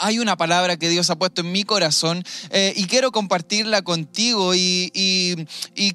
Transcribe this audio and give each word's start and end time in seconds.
hay 0.00 0.18
una 0.18 0.36
palabra 0.36 0.76
que 0.76 0.88
Dios 0.88 1.10
ha 1.10 1.16
puesto 1.16 1.42
en 1.42 1.52
mi 1.52 1.64
corazón 1.64 2.24
eh, 2.50 2.72
y 2.76 2.86
quiero 2.86 3.12
compartirla 3.12 3.82
contigo 3.82 4.54
y, 4.54 5.46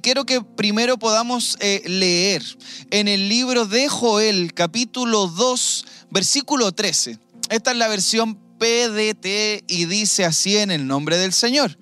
quiero 0.01 0.25
que 0.25 0.42
primero 0.42 0.97
podamos 0.97 1.58
eh, 1.60 1.81
leer 1.85 2.44
en 2.91 3.07
el 3.07 3.28
libro 3.28 3.65
de 3.65 3.89
Joel 3.89 4.54
capítulo 4.54 5.28
2 5.28 5.86
versículo 6.12 6.71
13. 6.71 7.18
Esta 7.49 7.71
es 7.71 7.78
la 7.78 7.88
versión 7.88 8.36
PDT 8.60 9.63
y 9.68 9.86
dice 9.86 10.26
así 10.26 10.58
en 10.58 10.72
el 10.72 10.87
nombre 10.87 11.17
del 11.17 11.33
Señor. 11.33 11.78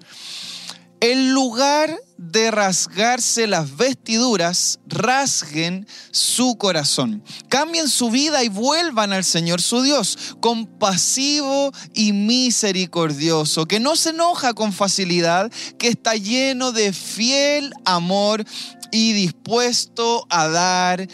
En 0.99 1.33
lugar 1.33 1.95
de 2.17 2.51
rasgarse 2.51 3.47
las 3.47 3.75
vestiduras, 3.75 4.79
rasguen 4.87 5.87
su 6.11 6.57
corazón. 6.57 7.23
Cambien 7.49 7.89
su 7.89 8.09
vida 8.09 8.43
y 8.43 8.49
vuelvan 8.49 9.13
al 9.13 9.23
Señor 9.23 9.61
su 9.61 9.81
Dios, 9.81 10.35
compasivo 10.39 11.71
y 11.93 12.13
misericordioso, 12.13 13.65
que 13.65 13.79
no 13.79 13.95
se 13.95 14.11
enoja 14.11 14.53
con 14.53 14.73
facilidad, 14.73 15.51
que 15.77 15.87
está 15.87 16.15
lleno 16.15 16.71
de 16.71 16.93
fiel 16.93 17.73
amor 17.85 18.45
y 18.91 19.13
dispuesto 19.13 20.25
a 20.29 20.47
dar 20.47 21.07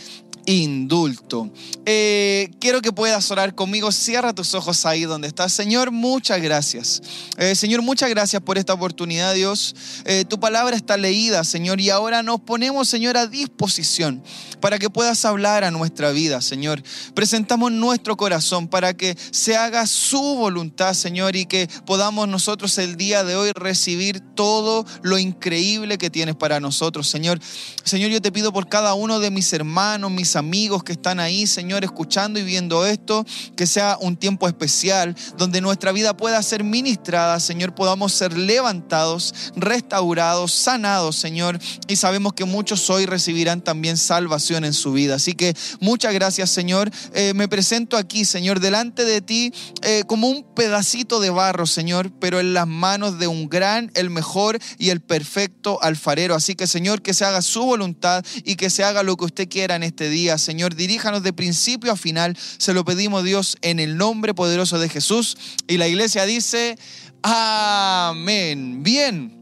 indulto. 0.49 1.51
Eh, 1.85 2.49
quiero 2.59 2.81
que 2.81 2.91
puedas 2.91 3.29
orar 3.29 3.53
conmigo. 3.53 3.91
Cierra 3.91 4.33
tus 4.33 4.55
ojos 4.55 4.85
ahí 4.85 5.03
donde 5.03 5.27
estás. 5.27 5.53
Señor, 5.53 5.91
muchas 5.91 6.41
gracias. 6.41 7.01
Eh, 7.37 7.53
Señor, 7.55 7.83
muchas 7.83 8.09
gracias 8.09 8.41
por 8.41 8.57
esta 8.57 8.73
oportunidad, 8.73 9.35
Dios. 9.35 9.75
Eh, 10.05 10.25
tu 10.27 10.39
palabra 10.39 10.75
está 10.75 10.97
leída, 10.97 11.43
Señor, 11.43 11.79
y 11.79 11.91
ahora 11.91 12.23
nos 12.23 12.41
ponemos, 12.41 12.89
Señor, 12.89 13.15
a 13.15 13.27
disposición 13.27 14.23
para 14.59 14.79
que 14.79 14.89
puedas 14.89 15.23
hablar 15.23 15.63
a 15.63 15.71
nuestra 15.71 16.11
vida, 16.11 16.41
Señor. 16.41 16.81
Presentamos 17.13 17.71
nuestro 17.71 18.17
corazón 18.17 18.67
para 18.67 18.93
que 18.93 19.15
se 19.31 19.55
haga 19.55 19.85
su 19.85 20.19
voluntad, 20.19 20.93
Señor, 20.93 21.35
y 21.35 21.45
que 21.45 21.69
podamos 21.85 22.27
nosotros 22.27 22.77
el 22.79 22.95
día 22.97 23.23
de 23.23 23.35
hoy 23.35 23.51
recibir 23.53 24.19
todo 24.35 24.85
lo 25.01 25.19
increíble 25.19 25.97
que 25.97 26.09
tienes 26.09 26.35
para 26.35 26.59
nosotros, 26.59 27.07
Señor. 27.07 27.39
Señor, 27.83 28.09
yo 28.09 28.21
te 28.21 28.31
pido 28.31 28.51
por 28.51 28.67
cada 28.67 28.93
uno 28.95 29.19
de 29.19 29.31
mis 29.31 29.53
hermanos, 29.53 30.11
mis 30.11 30.35
amigos 30.39 30.83
que 30.83 30.93
están 30.93 31.19
ahí, 31.19 31.45
Señor, 31.45 31.83
escuchando 31.83 32.39
y 32.39 32.43
viendo 32.43 32.85
esto, 32.85 33.25
que 33.55 33.67
sea 33.67 33.97
un 34.01 34.17
tiempo 34.17 34.47
especial 34.47 35.15
donde 35.37 35.61
nuestra 35.61 35.91
vida 35.91 36.17
pueda 36.17 36.41
ser 36.41 36.63
ministrada, 36.63 37.39
Señor, 37.39 37.75
podamos 37.75 38.13
ser 38.13 38.35
levantados, 38.35 39.33
restaurados, 39.55 40.53
sanados, 40.53 41.15
Señor, 41.15 41.59
y 41.87 41.95
sabemos 41.95 42.33
que 42.33 42.45
muchos 42.45 42.89
hoy 42.89 43.05
recibirán 43.05 43.61
también 43.61 43.97
salvación 43.97 44.65
en 44.65 44.73
su 44.73 44.91
vida. 44.91 45.15
Así 45.15 45.33
que 45.33 45.55
muchas 45.79 46.13
gracias, 46.13 46.49
Señor. 46.49 46.89
Eh, 47.13 47.33
me 47.35 47.47
presento 47.47 47.97
aquí, 47.97 48.25
Señor, 48.25 48.59
delante 48.59 49.05
de 49.05 49.21
ti 49.21 49.53
eh, 49.81 50.03
como 50.07 50.29
un 50.29 50.43
pedacito 50.55 51.19
de 51.19 51.29
barro, 51.29 51.65
Señor, 51.65 52.11
pero 52.19 52.39
en 52.39 52.53
las 52.53 52.67
manos 52.67 53.19
de 53.19 53.27
un 53.27 53.49
gran, 53.49 53.91
el 53.93 54.09
mejor 54.09 54.59
y 54.77 54.89
el 54.89 55.01
perfecto 55.01 55.81
alfarero. 55.81 56.35
Así 56.35 56.55
que, 56.55 56.67
Señor, 56.67 57.01
que 57.01 57.13
se 57.13 57.25
haga 57.25 57.41
su 57.41 57.63
voluntad 57.63 58.23
y 58.43 58.55
que 58.55 58.69
se 58.69 58.83
haga 58.83 59.03
lo 59.03 59.17
que 59.17 59.25
usted 59.25 59.49
quiera 59.49 59.75
en 59.75 59.83
este 59.83 60.09
día 60.09 60.28
Señor, 60.37 60.75
diríjanos 60.75 61.23
de 61.23 61.33
principio 61.33 61.91
a 61.91 61.95
final. 61.95 62.37
Se 62.57 62.73
lo 62.73 62.85
pedimos, 62.85 63.23
Dios, 63.23 63.57
en 63.61 63.79
el 63.79 63.97
nombre 63.97 64.33
poderoso 64.33 64.79
de 64.79 64.89
Jesús. 64.89 65.37
Y 65.67 65.77
la 65.77 65.87
iglesia 65.87 66.25
dice, 66.25 66.77
amén. 67.21 68.83
Bien. 68.83 69.35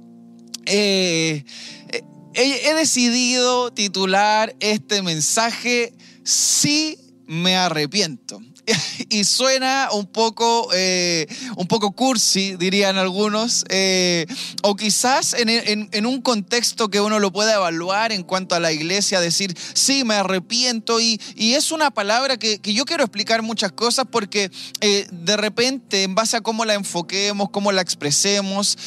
Eh, 0.66 1.44
eh, 1.90 2.04
he 2.34 2.74
decidido 2.74 3.72
titular 3.72 4.56
este 4.60 5.02
mensaje, 5.02 5.94
sí 6.24 6.98
me 7.26 7.56
arrepiento. 7.56 8.42
y 9.10 9.24
suena 9.24 9.90
un 9.92 10.06
poco, 10.06 10.70
eh, 10.74 11.28
un 11.56 11.68
poco 11.68 11.92
cursi, 11.92 12.56
dirían 12.58 12.98
algunos, 12.98 13.66
eh, 13.70 14.26
o 14.64 14.76
quizás 14.76 15.36
en, 15.38 16.06
un 16.06 16.22
contexto 16.22 16.90
que 16.90 17.02
uno 17.02 17.20
lo 17.20 17.32
pueda 17.32 17.56
evaluar 17.56 18.12
en 18.12 18.24
cuanto 18.24 18.56
a 18.56 18.60
la 18.60 18.72
iglesia, 18.72 19.20
decir, 19.20 19.58
sí, 19.74 20.04
me 20.04 20.16
arrepiento, 20.16 21.00
y, 21.00 21.20
es 21.38 21.72
una 21.72 21.92
palabra 21.92 22.38
que, 22.38 22.60
yo 22.64 22.86
quiero 22.86 23.04
explicar 23.04 23.42
muchas 23.42 23.72
cosas 23.72 24.06
porque 24.12 24.52
eh, 24.82 25.08
de 25.12 25.38
repente, 25.38 26.04
en 26.04 26.14
base 26.14 26.38
a 26.38 26.42
cómo 26.42 26.66
la 26.66 26.76
enfoquemos, 26.76 27.50
cómo 27.50 27.72
la 27.72 27.82
expresemos, 27.82 28.78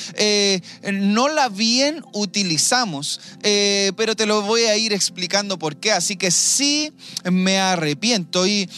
no 0.92 1.28
la 1.28 1.48
bien 1.48 2.04
utilizamos, 2.12 3.20
pero 3.42 4.14
te 4.14 4.26
lo 4.26 4.42
voy 4.42 4.62
a 4.62 4.76
ir 4.76 4.92
explicando 4.92 5.58
por 5.58 5.76
qué, 5.76 5.92
así 5.92 6.16
que 6.16 6.30
sí 6.30 6.92
me 7.24 7.58
arrepiento. 7.58 8.46
Y 8.46 8.68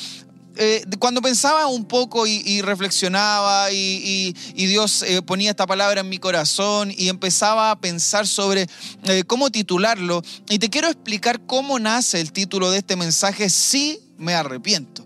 eh, 0.57 0.85
cuando 0.99 1.23
pensaba 1.23 1.67
un 1.67 1.85
poco 1.85 2.27
y, 2.27 2.61
reflexionaba 2.63 3.73
y, 3.73 4.35
Dios 4.55 5.03
eh, 5.03 5.23
ponía 5.23 5.51
esta 5.51 5.67
palabra 5.67 6.01
en 6.01 6.09
mi 6.09 6.19
corazón 6.19 6.93
y 6.97 7.09
empezaba 7.09 7.71
a 7.71 7.81
pensar 7.81 8.27
sobre 8.27 8.67
eh, 9.05 9.25
cómo 9.27 9.51
titularlo, 9.51 10.23
y 10.49 10.59
te 10.59 10.71
quiero 10.71 10.89
explicar 10.89 11.41
cómo 11.47 11.79
nace 11.79 12.21
el 12.21 12.33
título 12.33 12.71
de 12.71 12.79
este 12.79 12.97
mensaje, 12.97 13.51
sí 13.51 14.01
me 14.19 14.35
arrepiento. 14.35 15.05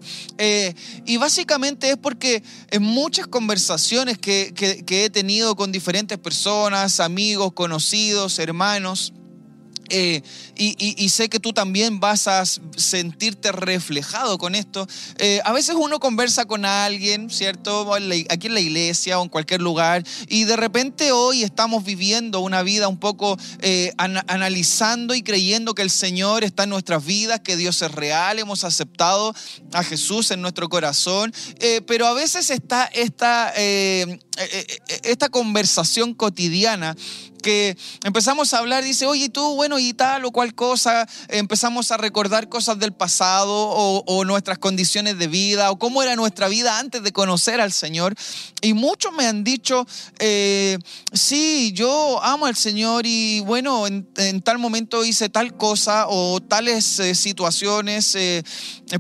y 1.07 1.17
básicamente 1.17 1.91
es 1.91 1.97
porque 1.97 2.43
en 2.71 2.83
muchas 2.83 3.27
conversaciones 3.27 4.19
que 4.19 4.53
he 4.89 5.11
tenido 5.11 5.57
con 5.57 5.73
diferentes 5.73 6.19
personas, 6.19 7.01
amigos, 7.01 7.53
conocidos, 7.55 8.39
hermanos, 8.39 9.15
eh, 9.89 10.23
y, 10.57 11.09
sé 11.11 11.29
que 11.29 11.39
tú 11.39 11.53
también 11.53 12.01
vas 12.01 12.27
a 12.29 12.45
sentirte 12.45 13.53
reflejado 13.53 14.39
con 14.39 14.55
esto. 14.55 14.87
Eh, 15.19 15.41
a 15.45 15.53
veces 15.53 15.77
uno 15.79 16.01
conversa 16.01 16.45
con 16.47 16.65
alguien, 16.65 17.31
¿cierto? 17.31 17.95
Aquí 18.29 18.47
en 18.49 18.55
la 18.55 18.61
iglesia 18.61 19.19
o 19.19 19.23
en 19.23 19.29
cualquier 19.29 19.63
lugar, 19.63 20.05
y 20.29 20.45
de 20.45 20.57
repente 20.57 21.13
hoy 21.13 21.43
estamos 21.43 21.85
viviendo 21.85 22.41
una 22.41 22.63
vida 22.63 22.89
un 22.89 22.99
poco 22.99 23.39
eh, 23.61 23.93
analizando 23.97 25.15
y 25.15 25.23
creyendo 25.23 25.75
que 25.75 25.83
el 25.83 25.91
Señor 25.91 26.45
está 26.45 26.65
en 26.65 26.71
nuestras 26.71 27.05
vidas, 27.05 27.41
que 27.41 27.57
Dios 27.57 27.81
es 27.83 27.91
real, 27.93 28.39
hemos 28.39 28.65
aceptado 28.65 29.35
a 29.73 29.83
Jesús 29.85 30.31
en 30.31 30.43
nuestro 30.43 30.69
corazón, 30.69 31.33
pero 31.87 32.07
a 32.07 32.15
veces 32.15 32.51
está 32.51 32.85
esta, 32.87 33.53
esta 35.03 35.29
conversación 35.29 36.15
cotidiana 36.15 36.97
que 37.47 37.79
empezamos 38.03 38.53
a 38.53 38.59
hablar, 38.59 38.83
dice, 38.83 39.07
oye, 39.07 39.29
tú, 39.29 39.55
bueno, 39.55 39.79
y 39.79 39.95
tal 39.95 40.25
o 40.25 40.33
cual 40.33 40.53
cosa, 40.53 41.07
empezamos 41.29 41.93
a 41.93 41.97
recordar 41.97 42.49
cosas 42.49 42.81
del 42.81 42.93
pasado 42.93 43.55
o, 43.55 44.25
nuestras 44.25 44.59
condiciones 44.59 45.17
de 45.17 45.29
vida 45.29 45.71
o 45.71 45.79
cómo 45.79 46.03
era 46.03 46.17
nuestra 46.17 46.49
vida 46.49 46.81
antes 46.81 47.05
de 47.05 47.13
conocer 47.13 47.61
al 47.61 47.71
Señor. 47.71 48.17
Y 48.63 48.75
muchos 48.75 49.13
me 49.13 49.29
han 49.29 49.45
dicho, 49.45 49.87
eh, 50.19 50.77
sí, 51.13 51.71
yo 51.73 52.21
amo 52.21 52.47
al 52.47 52.57
Señor 52.57 53.07
y 53.07 53.39
bueno, 53.41 53.87
en, 53.87 54.43
tal 54.43 54.59
momento 54.59 55.05
hice 55.05 55.29
tal 55.29 55.57
cosa 55.57 56.07
o 56.09 56.41
tales 56.41 56.99
eh, 56.99 57.15
situaciones, 57.15 58.17
eh, 58.17 58.43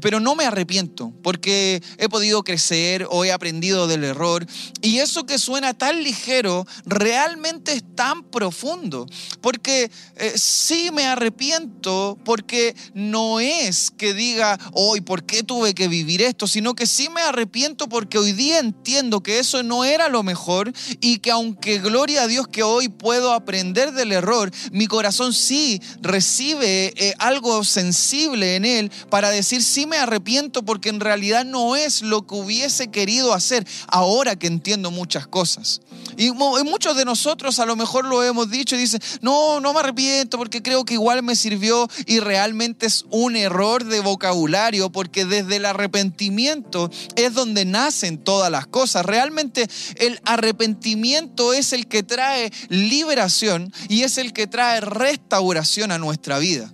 pero 0.01 0.21
no 0.21 0.37
me 0.37 0.45
arrepiento 0.45 1.13
porque 1.25 1.83
he 1.99 2.09
podido 2.09 2.45
crecer 2.45 3.09
o 3.11 3.25
he 3.25 3.33
aprendido 3.33 3.89
del 3.89 4.05
error. 4.05 4.47
Y 4.83 4.99
eso 4.99 5.27
que 5.27 5.41
suena 5.41 5.75
tan 5.75 6.05
ligero, 6.05 6.65
realmente 6.85 7.73
es 7.73 7.83
tan 7.97 8.23
profundo, 8.37 9.07
porque 9.41 9.91
eh, 10.17 10.35
sí 10.37 10.91
me 10.93 11.07
arrepiento, 11.07 12.19
porque 12.23 12.77
no 12.93 13.41
es 13.41 13.91
que 13.91 14.13
diga, 14.13 14.59
hoy, 14.75 15.01
¿por 15.01 15.25
qué 15.25 15.43
tuve 15.43 15.75
que 15.75 15.89
vivir 15.89 16.21
esto? 16.21 16.47
Sino 16.47 16.75
que 16.75 16.87
sí 16.87 17.09
me 17.09 17.23
arrepiento 17.23 17.89
porque 17.89 18.19
hoy 18.19 18.33
día 18.33 18.59
entiendo 18.59 19.23
que 19.23 19.39
eso 19.39 19.63
no 19.63 19.87
era 19.87 20.11
lo 20.11 20.23
mejor 20.23 20.71
y 21.01 21.21
que 21.21 21.31
aunque 21.31 21.79
gloria 21.79 22.25
a 22.25 22.27
Dios 22.27 22.47
que 22.47 22.63
hoy 22.63 22.91
puedo 22.91 23.33
aprender 23.33 23.93
del 23.93 24.13
error, 24.13 24.53
mi 24.71 24.87
corazón 24.87 25.33
sí 25.33 25.81
recibe 26.03 26.93
eh, 26.95 27.15
algo 27.19 27.65
sensible 27.65 28.57
en 28.57 28.67
él 28.67 28.93
para 29.09 29.31
decir, 29.31 29.63
sí 29.63 29.87
me 29.87 29.97
arrepiento 29.97 30.63
porque 30.63 30.91
en 30.91 31.01
realidad 31.01 31.47
no 31.47 31.75
es 31.75 32.03
lo 32.03 32.27
que 32.27 32.35
hubiese 32.35 32.91
querido 32.91 33.33
hacer 33.33 33.67
ahora 33.89 34.37
que 34.37 34.47
entiendo 34.47 34.91
muchas 34.91 35.27
cosas. 35.27 35.81
Y 36.19 36.31
muchos 36.33 36.97
de 36.97 37.05
nosotros 37.05 37.59
a 37.59 37.67
lo 37.67 37.77
mejor 37.77 38.05
lo 38.07 38.23
hemos 38.27 38.51
dicho 38.51 38.77
y 38.77 38.81
dicen, 38.81 39.01
no, 39.21 39.61
no 39.61 39.73
me 39.73 39.81
arrepiento 39.81 40.39
porque 40.39 40.63
creo 40.63 40.85
que 40.85 40.95
igual 40.95 41.23
me 41.23 41.37
sirvió 41.37 41.89
y 42.07 42.21
realmente 42.21 42.87
es 42.87 43.05
un 43.11 43.37
error 43.37 43.85
de 43.85 44.01
vocabulario 44.01 44.91
porque 44.91 45.25
desde 45.25 45.57
el 45.57 45.67
arrepentimiento 45.67 46.91
es 47.17 47.35
donde 47.35 47.65
nacen 47.65 48.19
todas 48.19 48.51
las 48.51 48.67
cosas. 48.67 49.05
Realmente 49.05 49.69
el 49.97 50.21
arrepentimiento 50.25 51.53
es 51.53 51.73
el 51.73 51.87
que 51.87 52.03
trae 52.03 52.53
liberación 52.69 53.73
y 53.89 54.03
es 54.03 54.19
el 54.19 54.33
que 54.33 54.47
trae 54.47 54.81
restauración 54.81 55.93
a 55.93 55.99
nuestra 55.99 56.39
vida. 56.39 56.73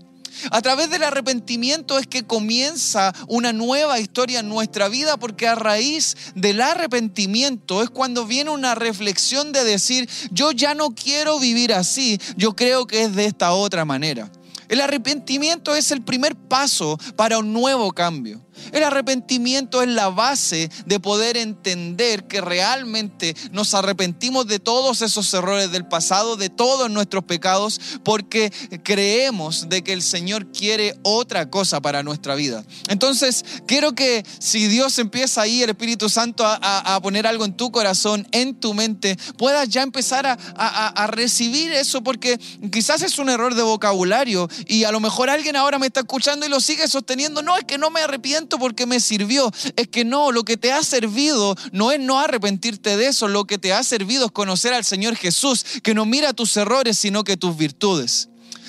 A 0.51 0.63
través 0.63 0.91
del 0.91 1.03
arrepentimiento 1.03 1.99
es 1.99 2.07
que 2.07 2.25
comienza 2.25 3.13
una 3.29 3.53
nueva 3.53 4.01
historia 4.01 4.41
en 4.41 4.49
nuestra 4.49 4.89
vida 4.89 5.17
porque 5.17 5.49
a 5.49 5.55
raíz 5.55 6.17
del 6.35 6.61
arrepentimiento 6.61 7.83
es 7.83 7.91
cuando 7.91 8.27
viene 8.27 8.51
una 8.51 8.75
reflexión 8.75 9.53
de 9.53 9.65
decir, 9.65 10.09
yo 10.31 10.53
ya 10.53 10.75
no 10.75 10.91
quiero 10.91 11.39
vivir 11.39 11.73
así, 11.73 12.21
yo 12.37 12.55
creo 12.55 12.87
que 12.87 13.03
es 13.03 13.15
de 13.15 13.27
esta 13.27 13.53
otra 13.53 13.85
manera. 13.85 14.31
El 14.69 14.81
arrepentimiento 14.81 15.75
es 15.75 15.91
el 15.91 16.01
primer 16.01 16.35
paso 16.35 16.99
para 17.15 17.39
un 17.39 17.53
nuevo 17.53 17.93
cambio. 17.93 18.41
El 18.73 18.85
arrepentimiento 18.85 19.83
es 19.83 19.89
la 19.89 20.09
base 20.09 20.71
de 20.87 21.01
poder 21.01 21.37
entender 21.37 22.25
que 22.27 22.41
realmente 22.41 23.35
nos 23.51 23.75
arrepentimos 23.75 24.47
de 24.47 24.59
todos 24.59 25.03
esos 25.03 25.33
errores 25.35 25.71
del 25.73 25.87
pasado, 25.87 26.37
de 26.37 26.51
todos 26.51 26.91
nuestros 26.91 27.25
pecados, 27.25 27.81
porque 28.05 28.53
creemos 28.83 29.69
de 29.69 29.83
que 29.83 29.93
el 29.93 30.03
Señor 30.03 30.51
quiere 30.53 30.99
otra 31.03 31.51
cosa 31.51 31.81
para 31.81 32.03
nuestra 32.03 32.35
vida. 32.35 32.65
Entonces, 32.89 33.45
quiero 33.67 33.95
que 33.95 34.25
si 34.39 34.69
Dios 34.69 34.99
empieza 34.99 35.43
ahí, 35.43 35.63
el 35.63 35.71
Espíritu 35.71 36.09
Santo, 36.09 36.45
a, 36.47 37.01
poner 37.03 37.27
algo 37.27 37.45
en 37.45 37.57
tu 37.57 37.73
corazón, 37.73 38.29
en 38.33 38.55
tu 38.55 38.75
mente, 38.75 39.17
puedas 39.37 39.69
ya 39.69 39.83
empezar 39.83 40.27
a, 40.27 40.35
a 40.35 41.07
recibir 41.09 41.73
eso, 41.73 42.03
porque 42.03 42.39
quizás 42.71 43.03
es 43.03 43.19
un 43.19 43.29
error 43.29 43.55
de 43.55 43.63
vocabulario 43.63 44.49
y 44.67 44.85
a 44.85 44.93
lo 44.93 45.01
mejor 45.01 45.31
alguien 45.31 45.57
ahora 45.57 45.79
me 45.79 45.87
está 45.87 46.01
escuchando 46.01 46.47
y 46.47 46.49
lo 46.49 46.61
sigue 46.61 46.87
sosteniendo. 46.87 47.43
No, 47.43 47.57
es 47.57 47.65
que 47.65 47.79
no 47.79 47.91
me 47.91 48.01
arrepiento 48.01 48.42
porque 48.59 48.87
me 48.87 49.01
sirvió. 49.01 49.51
Es 49.77 49.89
que 49.89 50.05
no, 50.05 50.33
lo 50.33 50.45
que 50.45 50.57
te 50.57 50.73
ha 50.73 50.83
servido 50.83 51.57
no 51.73 51.93
es 51.93 52.01
no 52.01 52.19
arrepentirte 52.19 52.97
de 52.97 53.07
eso, 53.07 53.29
lo 53.29 53.45
que 53.45 53.59
te 53.59 53.73
ha 53.73 53.83
servido 53.83 54.27
es 54.27 54.33
conocer 54.33 54.75
al 54.75 54.85
Señor 54.85 55.17
Jesús, 55.17 55.65
que 55.83 55.95
no 55.95 56.05
mira 56.05 56.33
tus 56.33 56.57
errores, 56.57 56.99
sino 56.99 57.25
que 57.25 57.37
tus 57.37 57.57
virtudes. 57.57 58.29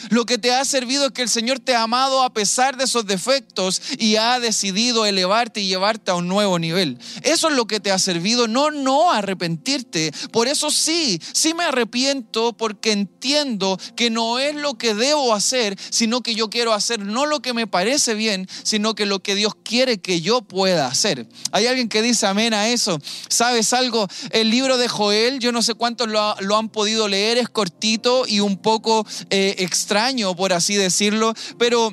Lo 0.10 0.26
que 0.26 0.38
te 0.38 0.54
ha 0.54 0.64
servido 0.66 1.08
es 1.08 1.12
que 1.12 1.22
el 1.22 1.30
Señor 1.30 1.60
te 1.60 1.76
ha 1.76 1.84
amado 1.84 2.24
a 2.24 2.34
pesar 2.34 2.78
de 2.78 2.84
esos 2.84 3.06
defectos 3.06 3.82
y 3.98 4.18
ha 4.18 4.40
decidido 4.40 5.06
elevarte 5.06 5.62
y 5.62 5.68
llevarte 5.68 6.12
a 6.12 6.16
un 6.16 6.28
nuevo 6.28 6.60
nivel. 6.60 6.98
Eso 7.22 7.50
es 7.50 7.56
lo 7.56 7.66
que 7.66 7.80
te 7.80 7.92
ha 7.92 8.00
servido, 8.00 8.48
no 8.48 8.72
no 8.72 9.12
arrepentirte. 9.12 10.12
Por 10.32 10.48
eso 10.48 10.72
sí, 10.72 11.22
sí 11.32 11.54
me 11.54 11.64
arrepiento 11.64 12.54
porque 12.54 12.92
entiendo 12.92 13.80
que 13.96 14.10
no 14.10 14.40
es 14.40 14.56
lo 14.56 14.78
que 14.78 14.94
debo 14.94 15.34
hacer, 15.34 15.78
sino 15.90 16.22
que 16.22 16.36
yo 16.36 16.50
quiero 16.50 16.74
hacer 16.74 17.00
no 17.00 17.26
lo 17.26 17.42
que 17.42 17.54
me 17.54 17.68
parece 17.68 18.14
bien, 18.14 18.48
sino 18.64 18.96
que 18.96 19.06
lo 19.06 19.22
que 19.22 19.36
Dios 19.36 19.54
quiere 19.64 20.00
que 20.00 20.22
yo 20.22 20.42
pueda 20.42 20.88
hacer. 20.88 21.28
Hay 21.52 21.68
alguien 21.68 21.90
que 21.90 22.02
dice 22.02 22.26
amén 22.26 22.54
a 22.54 22.70
eso. 22.70 23.00
¿Sabes 23.30 23.74
algo? 23.74 24.08
El 24.32 24.50
libro 24.50 24.78
de 24.78 24.88
Joel, 24.88 25.40
yo 25.40 25.52
no 25.52 25.62
sé 25.62 25.74
cuántos 25.74 26.08
lo, 26.10 26.58
han 26.58 26.70
podido 26.70 27.08
leer, 27.08 27.38
es 27.38 27.50
cortito 27.50 28.26
y 28.28 28.40
un 28.40 28.58
poco 28.58 29.06
eh, 29.30 29.56
extraño 29.60 29.93
extraño, 29.94 30.36
por 30.36 30.54
así 30.54 30.76
decirlo, 30.76 31.34
pero 31.60 31.92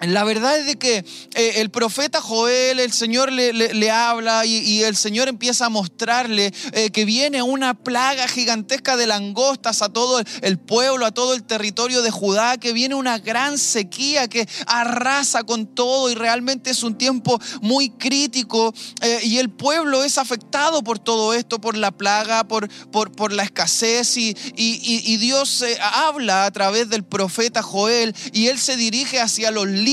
la 0.00 0.24
verdad 0.24 0.58
es 0.58 0.66
de 0.66 0.76
que 0.76 1.04
eh, 1.34 1.52
el 1.56 1.70
profeta 1.70 2.22
Joel, 2.22 2.80
el 2.80 2.92
Señor 2.92 3.30
le, 3.30 3.90
habla 3.90 4.46
y, 4.46 4.82
el 4.82 4.96
Señor 4.96 5.28
empieza 5.28 5.66
a 5.66 5.68
mostrarle 5.68 6.54
eh, 6.72 6.90
que 6.90 7.04
viene 7.04 7.42
una 7.42 7.74
plaga 7.74 8.26
gigantesca 8.26 8.96
de 8.96 9.06
langostas 9.06 9.82
a 9.82 9.90
todo 9.90 10.22
el 10.40 10.58
pueblo, 10.58 11.04
a 11.04 11.12
todo 11.12 11.34
el 11.34 11.42
territorio 11.42 12.00
de 12.00 12.10
Judá, 12.10 12.56
que 12.56 12.72
viene 12.72 12.94
una 12.94 13.18
gran 13.18 13.58
sequía 13.58 14.26
que 14.26 14.48
arrasa 14.66 15.42
con 15.42 15.66
todo 15.66 16.10
y 16.10 16.14
realmente 16.14 16.70
es 16.70 16.82
un 16.82 16.96
tiempo 16.96 17.38
muy 17.60 17.90
crítico 17.90 18.72
eh, 19.02 19.20
y 19.24 19.36
el 19.36 19.50
pueblo 19.50 20.02
es 20.02 20.16
afectado 20.16 20.82
por 20.82 20.98
todo 20.98 21.34
esto, 21.34 21.60
por 21.60 21.76
la 21.76 21.90
plaga, 21.90 22.44
por, 22.44 22.70
por, 22.90 23.12
por 23.12 23.32
la 23.32 23.42
escasez 23.42 24.16
y, 24.16 24.34
y 24.56 25.16
Dios 25.18 25.62
habla 25.92 26.46
a 26.46 26.50
través 26.50 26.88
del 26.88 27.04
profeta 27.04 27.62
Joel 27.62 28.14
y 28.32 28.46
él 28.46 28.58
se 28.58 28.76
dirige 28.76 29.20
hacia 29.20 29.50
los 29.50 29.66
líderes 29.66 29.89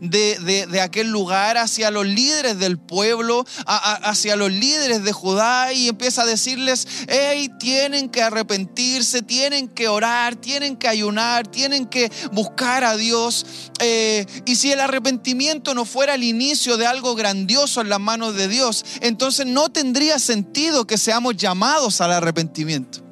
de, 0.00 0.80
aquel 0.82 1.08
lugar, 1.08 1.56
hacia 1.56 1.90
los 1.90 2.06
líderes 2.06 2.58
del 2.58 2.78
pueblo, 2.78 3.44
hacia 3.66 4.36
los 4.36 4.50
líderes 4.50 5.04
de 5.04 5.12
Judá 5.12 5.72
y 5.72 5.88
empieza 5.88 6.22
a 6.22 6.26
decirles, 6.26 6.86
hey, 7.08 7.50
tienen 7.58 8.08
que 8.08 8.22
arrepentirse, 8.22 9.22
tienen 9.22 9.68
que 9.68 9.88
orar, 9.88 10.36
tienen 10.36 10.76
que 10.76 10.88
ayunar, 10.88 11.46
tienen 11.46 11.86
que 11.86 12.10
buscar 12.32 12.84
a 12.84 12.96
Dios. 12.96 13.46
Eh, 13.80 14.26
y 14.44 14.56
si 14.56 14.72
el 14.72 14.80
arrepentimiento 14.80 15.74
no 15.74 15.84
fuera 15.84 16.14
el 16.14 16.24
inicio 16.24 16.76
de 16.76 16.86
algo 16.86 17.14
grandioso 17.14 17.80
en 17.80 17.88
las 17.88 18.00
manos 18.00 18.34
de 18.34 18.48
Dios, 18.48 18.84
entonces 19.00 19.46
no 19.46 19.70
tendría 19.70 20.18
sentido 20.18 20.86
que 20.86 20.98
seamos 20.98 21.36
llamados 21.36 22.00
al 22.00 22.12
arrepentimiento. 22.12 23.11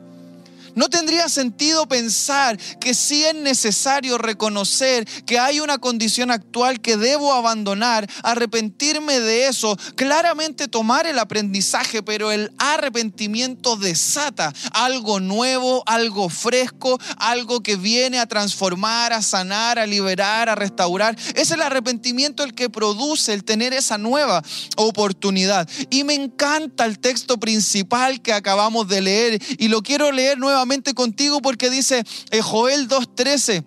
No 0.74 0.88
tendría 0.88 1.28
sentido 1.28 1.86
pensar 1.86 2.58
que 2.80 2.94
sí 2.94 3.24
es 3.24 3.34
necesario 3.34 4.18
reconocer 4.18 5.06
que 5.26 5.38
hay 5.38 5.60
una 5.60 5.78
condición 5.78 6.30
actual 6.30 6.80
que 6.80 6.96
debo 6.96 7.32
abandonar, 7.32 8.08
arrepentirme 8.22 9.20
de 9.20 9.46
eso, 9.46 9.76
claramente 9.96 10.68
tomar 10.68 11.06
el 11.06 11.18
aprendizaje, 11.18 12.02
pero 12.02 12.30
el 12.32 12.52
arrepentimiento 12.58 13.76
desata 13.76 14.52
algo 14.72 15.20
nuevo, 15.20 15.82
algo 15.86 16.28
fresco, 16.28 16.98
algo 17.16 17.62
que 17.62 17.76
viene 17.76 18.18
a 18.18 18.26
transformar, 18.26 19.12
a 19.12 19.22
sanar, 19.22 19.78
a 19.78 19.86
liberar, 19.86 20.48
a 20.48 20.54
restaurar. 20.54 21.16
Es 21.34 21.50
el 21.50 21.62
arrepentimiento 21.62 22.42
el 22.42 22.54
que 22.54 22.70
produce 22.70 23.32
el 23.32 23.44
tener 23.44 23.72
esa 23.72 23.98
nueva 23.98 24.42
oportunidad. 24.76 25.68
Y 25.90 26.04
me 26.04 26.14
encanta 26.14 26.84
el 26.84 26.98
texto 26.98 27.38
principal 27.38 28.20
que 28.22 28.32
acabamos 28.32 28.88
de 28.88 29.00
leer 29.00 29.42
y 29.58 29.68
lo 29.68 29.82
quiero 29.82 30.12
leer 30.12 30.38
nuevamente 30.38 30.59
contigo 30.94 31.40
porque 31.42 31.70
dice 31.70 32.04
eh, 32.30 32.40
Joel 32.40 32.88
2.13. 32.88 33.64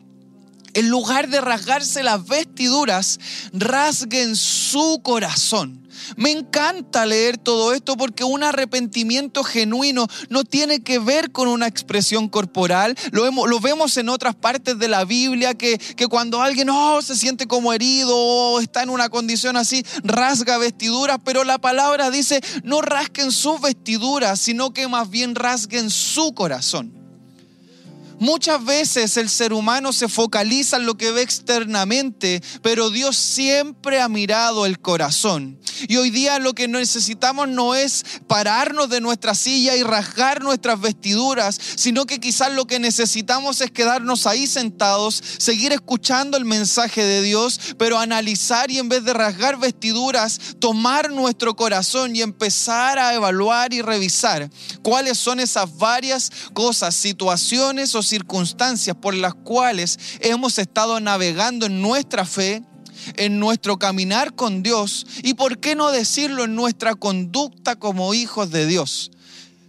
En 0.75 0.89
lugar 0.89 1.29
de 1.29 1.39
rasgarse 1.39 2.01
las 2.01 2.25
vestiduras, 2.25 3.19
rasguen 3.53 4.35
su 4.35 5.01
corazón. 5.03 5.82
Me 6.17 6.31
encanta 6.31 7.05
leer 7.05 7.37
todo 7.37 7.73
esto 7.73 7.97
porque 7.97 8.23
un 8.23 8.43
arrepentimiento 8.43 9.43
genuino 9.43 10.07
no 10.29 10.43
tiene 10.43 10.81
que 10.81 10.99
ver 10.99 11.31
con 11.31 11.47
una 11.47 11.67
expresión 11.67 12.29
corporal. 12.29 12.97
Lo, 13.11 13.29
lo 13.47 13.59
vemos 13.59 13.97
en 13.97 14.09
otras 14.09 14.35
partes 14.35 14.77
de 14.79 14.87
la 14.87 15.05
Biblia 15.05 15.53
que, 15.53 15.77
que 15.77 16.07
cuando 16.07 16.41
alguien 16.41 16.69
oh, 16.69 17.01
se 17.01 17.15
siente 17.15 17.47
como 17.47 17.73
herido 17.73 18.15
o 18.15 18.59
está 18.59 18.83
en 18.83 18.89
una 18.89 19.09
condición 19.09 19.57
así, 19.57 19.85
rasga 20.03 20.57
vestiduras, 20.57 21.19
pero 21.23 21.43
la 21.43 21.59
palabra 21.59 22.09
dice 22.09 22.41
no 22.63 22.81
rasguen 22.81 23.31
sus 23.31 23.61
vestiduras, 23.61 24.39
sino 24.39 24.73
que 24.73 24.87
más 24.87 25.09
bien 25.09 25.35
rasguen 25.35 25.89
su 25.89 26.33
corazón. 26.33 27.02
Muchas 28.23 28.63
veces 28.63 29.17
el 29.17 29.27
ser 29.27 29.51
humano 29.51 29.91
se 29.91 30.07
focaliza 30.07 30.77
en 30.77 30.85
lo 30.85 30.95
que 30.95 31.11
ve 31.11 31.21
externamente, 31.21 32.41
pero 32.61 32.89
Dios 32.89 33.17
siempre 33.17 33.99
ha 33.99 34.07
mirado 34.07 34.65
el 34.65 34.79
corazón. 34.79 35.59
Y 35.89 35.97
hoy 35.97 36.09
día 36.09 36.39
lo 36.39 36.53
que 36.53 36.69
necesitamos 36.69 37.49
no 37.49 37.75
es 37.75 38.05
pararnos 38.27 38.89
de 38.89 39.01
nuestra 39.01 39.35
silla 39.35 39.75
y 39.75 39.83
rasgar 39.83 40.41
nuestras 40.41 40.79
vestiduras, 40.79 41.59
sino 41.75 42.05
que 42.05 42.21
quizás 42.21 42.53
lo 42.53 42.65
que 42.65 42.79
necesitamos 42.79 43.59
es 43.59 43.71
quedarnos 43.71 44.25
ahí 44.25 44.47
sentados, 44.47 45.21
seguir 45.37 45.73
escuchando 45.73 46.37
el 46.37 46.45
mensaje 46.45 47.03
de 47.03 47.21
Dios, 47.23 47.59
pero 47.77 47.99
analizar 47.99 48.71
y 48.71 48.79
en 48.79 48.87
vez 48.87 49.03
de 49.03 49.13
rasgar 49.13 49.59
vestiduras, 49.59 50.39
tomar 50.59 51.11
nuestro 51.11 51.57
corazón 51.57 52.15
y 52.15 52.21
empezar 52.21 52.99
a 52.99 53.13
evaluar 53.15 53.73
y 53.73 53.81
revisar 53.81 54.49
cuáles 54.81 55.17
son 55.17 55.41
esas 55.41 55.77
varias 55.77 56.31
cosas, 56.53 56.95
situaciones 56.95 57.93
o 57.95 58.01
circunstancias 58.13 58.95
por 58.95 59.15
las 59.15 59.33
cuales 59.33 59.97
hemos 60.19 60.59
estado 60.59 60.99
navegando 60.99 61.65
en 61.65 61.81
nuestra 61.81 62.25
fe, 62.25 62.61
en 63.15 63.39
nuestro 63.39 63.79
caminar 63.79 64.35
con 64.35 64.61
Dios 64.61 65.07
y, 65.23 65.33
por 65.33 65.57
qué 65.57 65.73
no 65.73 65.89
decirlo, 65.89 66.43
en 66.43 66.53
nuestra 66.53 66.93
conducta 66.93 67.75
como 67.75 68.13
hijos 68.13 68.51
de 68.51 68.67
Dios. 68.67 69.09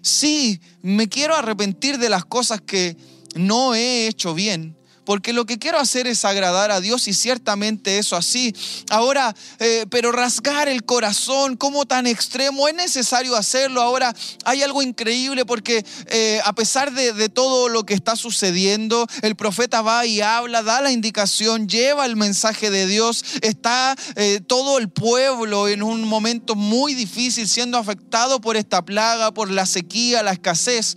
Sí, 0.03 0.61
me 0.83 1.09
quiero 1.09 1.35
arrepentir 1.35 1.97
de 1.97 2.11
las 2.11 2.27
cosas 2.27 2.61
que 2.61 2.99
no 3.35 3.75
he 3.75 4.09
hecho 4.09 4.35
bien, 4.35 4.77
porque 5.05 5.33
lo 5.33 5.47
que 5.47 5.59
quiero 5.59 5.79
hacer 5.79 6.07
es 6.07 6.25
agradar 6.25 6.71
a 6.71 6.81
Dios 6.81 7.09
y 7.09 7.15
ciertamente 7.15 7.99
eso 7.99 8.17
así. 8.17 8.55
Ahora, 8.91 9.35
eh, 9.59 9.87
pero 9.91 10.13
rasgar 10.13 10.69
el 10.69 10.85
corazón, 10.85 11.57
como 11.57 11.87
tan 11.87 12.07
extremo, 12.07 12.69
es 12.69 12.75
necesario 12.75 13.37
hacerlo. 13.37 13.83
Ahora, 13.83 14.15
hay 14.45 14.63
algo 14.63 14.83
increíble 14.83 15.45
porque 15.45 15.85
eh, 16.07 16.41
a 16.45 16.53
pesar 16.55 16.93
de, 16.93 17.29
todo 17.29 17.69
lo 17.69 17.85
que 17.85 17.95
está 17.95 18.17
sucediendo, 18.17 19.07
el 19.23 19.35
profeta 19.35 19.83
va 19.83 20.07
y 20.07 20.21
habla, 20.21 20.63
da 20.63 20.81
la 20.81 20.93
indicación, 20.93 21.69
lleva 21.69 22.07
el 22.07 22.17
mensaje 22.17 22.71
de 22.71 22.87
Dios, 22.87 23.25
está 23.41 23.97
eh, 24.17 24.41
todo 24.47 24.79
el 24.79 24.89
pueblo 24.89 25.69
en 25.69 25.83
un 25.83 26.05
momento 26.05 26.55
muy 26.55 26.95
difícil 26.95 27.49
siendo 27.49 27.79
afectado 27.79 28.41
por 28.41 28.57
esta 28.57 28.85
plaga, 28.85 29.33
por 29.33 29.51
la 29.51 29.67
sequía, 29.67 30.23
la 30.23 30.33
escasez. 30.33 30.97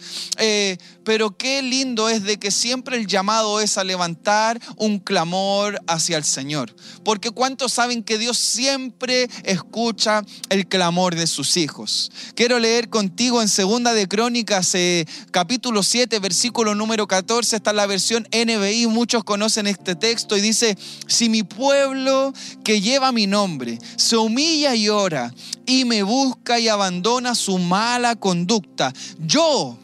Pero 1.07 1.37
qué 1.37 1.61
lindo 1.61 2.09
es 2.09 2.23
de 2.23 2.37
que 2.37 2.51
siempre 2.51 2.97
el 2.97 3.07
llamado 3.07 3.61
es 3.61 3.77
a 3.77 3.85
levantar 3.85 4.59
un 4.75 4.99
clamor 4.99 5.81
hacia 5.87 6.17
el 6.17 6.25
Señor. 6.25 6.75
Porque 7.05 7.31
¿cuántos 7.31 7.71
saben 7.71 8.03
que 8.03 8.17
Dios 8.17 8.37
siempre 8.37 9.29
escucha 9.45 10.25
el 10.49 10.67
clamor 10.67 11.15
de 11.15 11.25
sus 11.25 11.55
hijos? 11.55 12.11
Quiero 12.35 12.59
leer 12.59 12.89
contigo 12.89 13.41
en 13.41 13.47
Segunda 13.47 13.93
de 13.93 14.09
Crónicas, 14.09 14.75
eh, 14.75 15.05
capítulo 15.31 15.81
7, 15.81 16.19
versículo 16.19 16.75
número 16.75 17.07
14, 17.07 17.55
está 17.55 17.71
la 17.71 17.85
versión 17.85 18.27
NBI, 18.33 18.87
muchos 18.87 19.23
conocen 19.23 19.67
este 19.67 19.95
texto 19.95 20.35
y 20.35 20.41
dice, 20.41 20.77
si 21.07 21.29
mi 21.29 21.43
pueblo 21.43 22.33
que 22.65 22.81
lleva 22.81 23.13
mi 23.13 23.27
nombre 23.27 23.79
se 23.95 24.17
humilla 24.17 24.75
y 24.75 24.89
ora 24.89 25.33
y 25.65 25.85
me 25.85 26.03
busca 26.03 26.59
y 26.59 26.67
abandona 26.67 27.33
su 27.33 27.59
mala 27.59 28.17
conducta, 28.17 28.91
yo, 29.19 29.77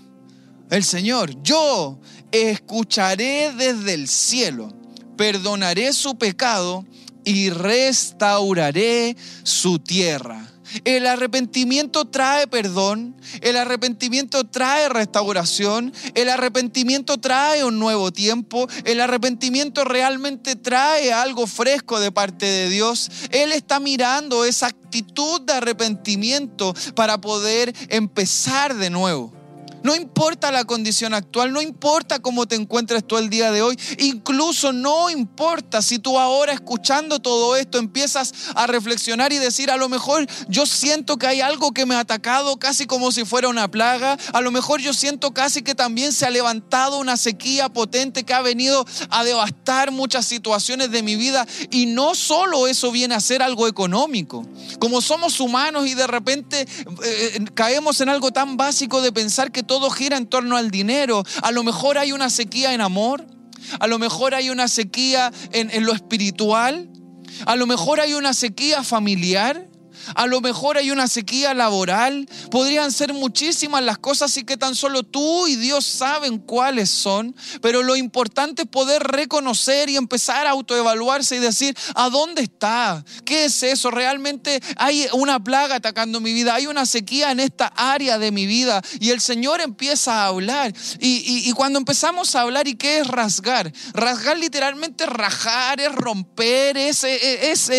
el 0.74 0.84
Señor, 0.84 1.42
yo 1.44 2.00
escucharé 2.32 3.52
desde 3.56 3.94
el 3.94 4.08
cielo, 4.08 4.70
perdonaré 5.16 5.94
su 5.94 6.18
pecado 6.18 6.84
y 7.24 7.52
restauraré 7.52 9.16
su 9.44 9.80
tierra. 9.80 10.50
El 10.86 11.06
arrepentimiento 11.06 12.06
trae 12.06 12.48
perdón, 12.48 13.16
el 13.42 13.58
arrepentimiento 13.58 14.46
trae 14.46 14.90
restauración, 14.90 15.94
el 16.16 16.30
arrepentimiento 16.30 17.20
trae 17.20 17.64
un 17.64 17.78
nuevo 17.78 18.12
tiempo, 18.12 18.68
el 18.84 19.00
arrepentimiento 19.00 19.84
realmente 19.84 20.56
trae 20.56 21.14
algo 21.14 21.46
fresco 21.46 22.00
de 22.00 22.12
parte 22.12 22.48
de 22.48 22.70
Dios. 22.70 23.12
Él 23.30 23.52
está 23.52 23.80
mirando 23.80 24.46
esa 24.46 24.68
actitud 24.68 25.42
de 25.42 25.54
arrepentimiento 25.54 26.74
para 26.96 27.22
poder 27.22 27.76
empezar 27.90 28.74
de 28.76 28.90
nuevo. 28.90 29.43
No 29.84 29.96
importa 29.96 30.52
la 30.52 30.66
condición 30.66 31.14
actual, 31.14 31.52
no 31.52 31.62
importa 31.62 32.20
cómo 32.20 32.48
te 32.48 32.56
encuentres 32.56 33.06
tú 33.06 33.18
el 33.18 33.30
día 33.30 33.52
de 33.52 33.62
hoy, 33.62 33.78
incluso 34.00 34.72
no 34.74 35.10
importa 35.10 35.82
si 35.82 36.00
tú 36.00 36.18
ahora 36.18 36.54
escuchando 36.54 37.20
todo 37.20 37.56
esto 37.56 37.78
empiezas 37.78 38.34
a 38.56 38.66
reflexionar 38.66 39.34
y 39.34 39.38
decir, 39.38 39.70
a 39.70 39.78
lo 39.78 39.90
mejor 39.90 40.26
yo 40.48 40.66
siento 40.66 41.18
que 41.18 41.28
hay 41.28 41.42
algo 41.42 41.72
que 41.72 41.86
me 41.86 41.96
ha 41.96 42.00
atacado 42.00 42.58
casi 42.58 42.86
como 42.86 43.12
si 43.12 43.26
fuera 43.26 43.50
una 43.50 43.70
plaga, 43.70 44.18
a 44.32 44.42
lo 44.42 44.52
mejor 44.52 44.80
yo 44.80 44.94
siento 44.94 45.34
casi 45.34 45.62
que 45.62 45.76
también 45.76 46.14
se 46.14 46.26
ha 46.26 46.30
levantado 46.30 46.98
una 46.98 47.18
sequía 47.18 47.70
potente 47.70 48.24
que 48.24 48.34
ha 48.34 48.42
venido 48.42 48.86
a 49.10 49.24
devastar 49.24 49.92
muchas 49.92 50.26
situaciones 50.26 50.92
de 50.92 51.04
mi 51.04 51.16
vida. 51.16 51.46
Y 51.72 51.88
no 51.88 52.16
solo 52.16 52.68
eso 52.68 52.92
viene 52.92 53.16
a 53.16 53.20
ser 53.20 53.42
algo 53.42 53.68
económico, 53.68 54.46
como 54.80 55.02
somos 55.02 55.40
humanos 55.40 55.88
y 55.88 55.94
de 55.94 56.08
repente 56.08 56.62
eh, 56.62 56.68
eh, 57.04 57.46
caemos 57.54 58.00
en 58.02 58.10
algo 58.10 58.32
tan 58.32 58.58
básico 58.58 59.02
de 59.02 59.12
pensar 59.12 59.52
que 59.52 59.64
todo 59.64 59.73
gira 59.90 60.18
en 60.18 60.28
torno 60.28 60.58
al 60.58 60.72
dinero. 60.72 61.24
A 61.42 61.52
lo 61.52 61.64
mejor 61.64 61.98
hay 61.98 62.12
una 62.12 62.30
sequía 62.30 62.74
en 62.74 62.82
amor, 62.82 63.26
a 63.80 63.88
lo 63.88 64.00
mejor 64.00 64.36
hay 64.36 64.50
una 64.50 64.68
sequía 64.68 65.32
en 65.52 65.86
lo 65.86 65.94
espiritual, 65.94 66.90
a 67.46 67.56
lo 67.56 67.66
mejor 67.66 68.00
hay 68.00 68.14
una 68.14 68.34
sequía 68.34 68.84
familiar. 68.84 69.68
A 70.16 70.28
lo 70.28 70.42
mejor 70.42 70.78
hay 70.78 70.92
una 70.92 71.08
sequía 71.08 71.54
laboral. 71.54 72.28
Podrían 72.52 72.92
ser 72.92 73.14
muchísimas 73.14 73.84
las 73.84 73.98
cosas 73.98 74.36
y 74.38 74.44
que 74.44 74.58
tan 74.58 74.76
solo 74.76 75.04
tú 75.04 75.48
y 75.48 75.56
Dios 75.56 75.86
saben 75.86 76.40
cuáles 76.40 76.90
son. 76.90 77.36
Pero 77.62 77.84
lo 77.84 77.96
importante 77.96 78.64
es 78.64 78.68
poder 78.68 79.04
reconocer 79.04 79.90
y 79.90 79.98
empezar 79.98 80.48
a 80.48 80.52
autoevaluarse 80.52 81.36
y 81.36 81.40
decir, 81.40 81.76
¿a 81.96 82.10
dónde 82.10 82.44
está? 82.44 83.04
¿Qué 83.26 83.46
es 83.46 83.64
eso? 83.64 83.92
Realmente 83.92 84.62
hay 84.78 85.08
una 85.14 85.44
plaga 85.44 85.76
atacando 85.76 86.20
mi 86.20 86.34
vida. 86.34 86.56
Hay 86.56 86.68
una 86.68 86.86
sequía 86.86 87.32
en 87.32 87.40
esta 87.40 87.68
área 87.68 88.18
de 88.18 88.32
mi 88.32 88.46
vida. 88.46 88.82
Y 89.00 89.12
el 89.12 89.22
Señor 89.22 89.62
empieza 89.62 90.24
a 90.24 90.28
hablar. 90.28 90.74
Y, 91.00 91.52
cuando 91.54 91.80
empezamos 91.80 92.36
a 92.36 92.42
hablar, 92.42 92.68
¿y 92.68 92.76
qué 92.76 93.00
es 93.00 93.08
rasgar? 93.08 93.72
Rasgar 93.94 94.38
literalmente 94.38 95.06
rajar, 95.06 95.80
es 95.80 95.94
romper, 95.94 96.78
es, 96.78 97.02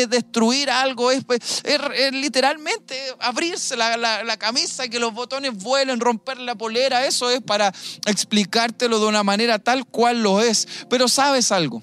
destruir 0.08 0.70
algo, 0.70 1.10
es, 1.10 1.24
es 1.64 2.03
literalmente 2.12 2.98
abrirse 3.20 3.76
la, 3.76 4.36
camisa 4.38 4.84
y 4.84 4.90
que 4.90 4.98
los 4.98 5.14
botones 5.14 5.54
vuelen, 5.54 6.00
romper 6.00 6.38
la 6.38 6.54
polera. 6.54 7.06
Eso 7.06 7.30
es 7.30 7.40
para 7.40 7.72
explicártelo 8.06 8.98
de 8.98 9.06
una 9.06 9.22
manera 9.22 9.58
tal 9.58 9.86
cual 9.86 10.22
lo 10.22 10.40
es. 10.40 10.66
Pero 10.90 11.08
sabes 11.08 11.52
algo. 11.52 11.82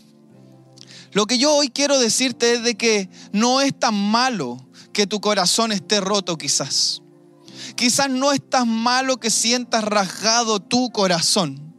Lo 1.14 1.26
que 1.26 1.38
yo 1.38 1.54
hoy 1.54 1.70
quiero 1.70 2.00
decirte 2.00 2.54
es 2.54 2.64
de 2.64 2.76
que 2.76 3.10
no 3.32 3.62
es 3.62 3.78
tan 3.78 3.96
malo 3.96 4.66
que 4.94 5.08
tu 5.08 5.20
corazón 5.20 5.72
esté 5.72 6.00
roto 6.00 6.38
quizás. 6.38 7.02
Quizás 7.76 8.10
no 8.10 8.32
es 8.32 8.42
tan 8.50 8.70
malo 8.70 9.18
que 9.18 9.30
sientas 9.30 9.84
rasgado 9.84 10.60
tu 10.60 10.92
corazón. 10.92 11.74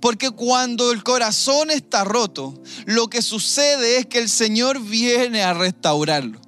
Porque 0.00 0.30
cuando 0.30 0.92
el 0.92 1.02
corazón 1.02 1.70
está 1.70 2.04
roto, 2.04 2.54
lo 2.84 3.08
que 3.08 3.22
sucede 3.22 3.98
es 3.98 4.06
que 4.06 4.18
el 4.18 4.28
Señor 4.28 4.80
viene 4.80 5.42
a 5.42 5.54
restaurarlo. 5.54 6.43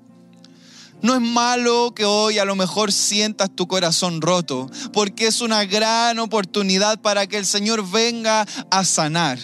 No 1.07 1.15
es 1.15 1.21
malo 1.21 1.93
que 1.95 2.05
hoy 2.05 2.41
a 2.41 2.45
lo 2.45 2.57
mejor 2.57 2.93
sientas 2.93 3.49
tu 3.55 3.69
corazón 3.69 4.21
roto, 4.21 4.69
porque 4.93 5.29
es 5.29 5.41
una 5.41 5.65
gran 5.65 6.19
oportunidad 6.19 7.01
para 7.01 7.29
que 7.29 7.39
el 7.39 7.47
Señor 7.47 7.89
venga 7.89 8.45
a 8.73 8.85
sanar. 8.85 9.39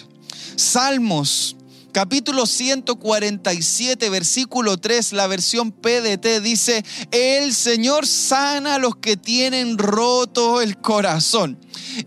Salmos 0.57 1.55
capítulo 1.93 2.47
147, 2.47 4.09
versículo 4.09 4.77
3, 4.77 5.13
la 5.13 5.27
versión 5.27 5.71
PDT 5.71 6.41
dice, 6.41 6.83
el 7.11 7.53
Señor 7.53 8.07
sana 8.07 8.75
a 8.75 8.79
los 8.79 8.95
que 8.95 9.15
tienen 9.15 9.77
roto 9.77 10.59
el 10.59 10.77
corazón 10.79 11.59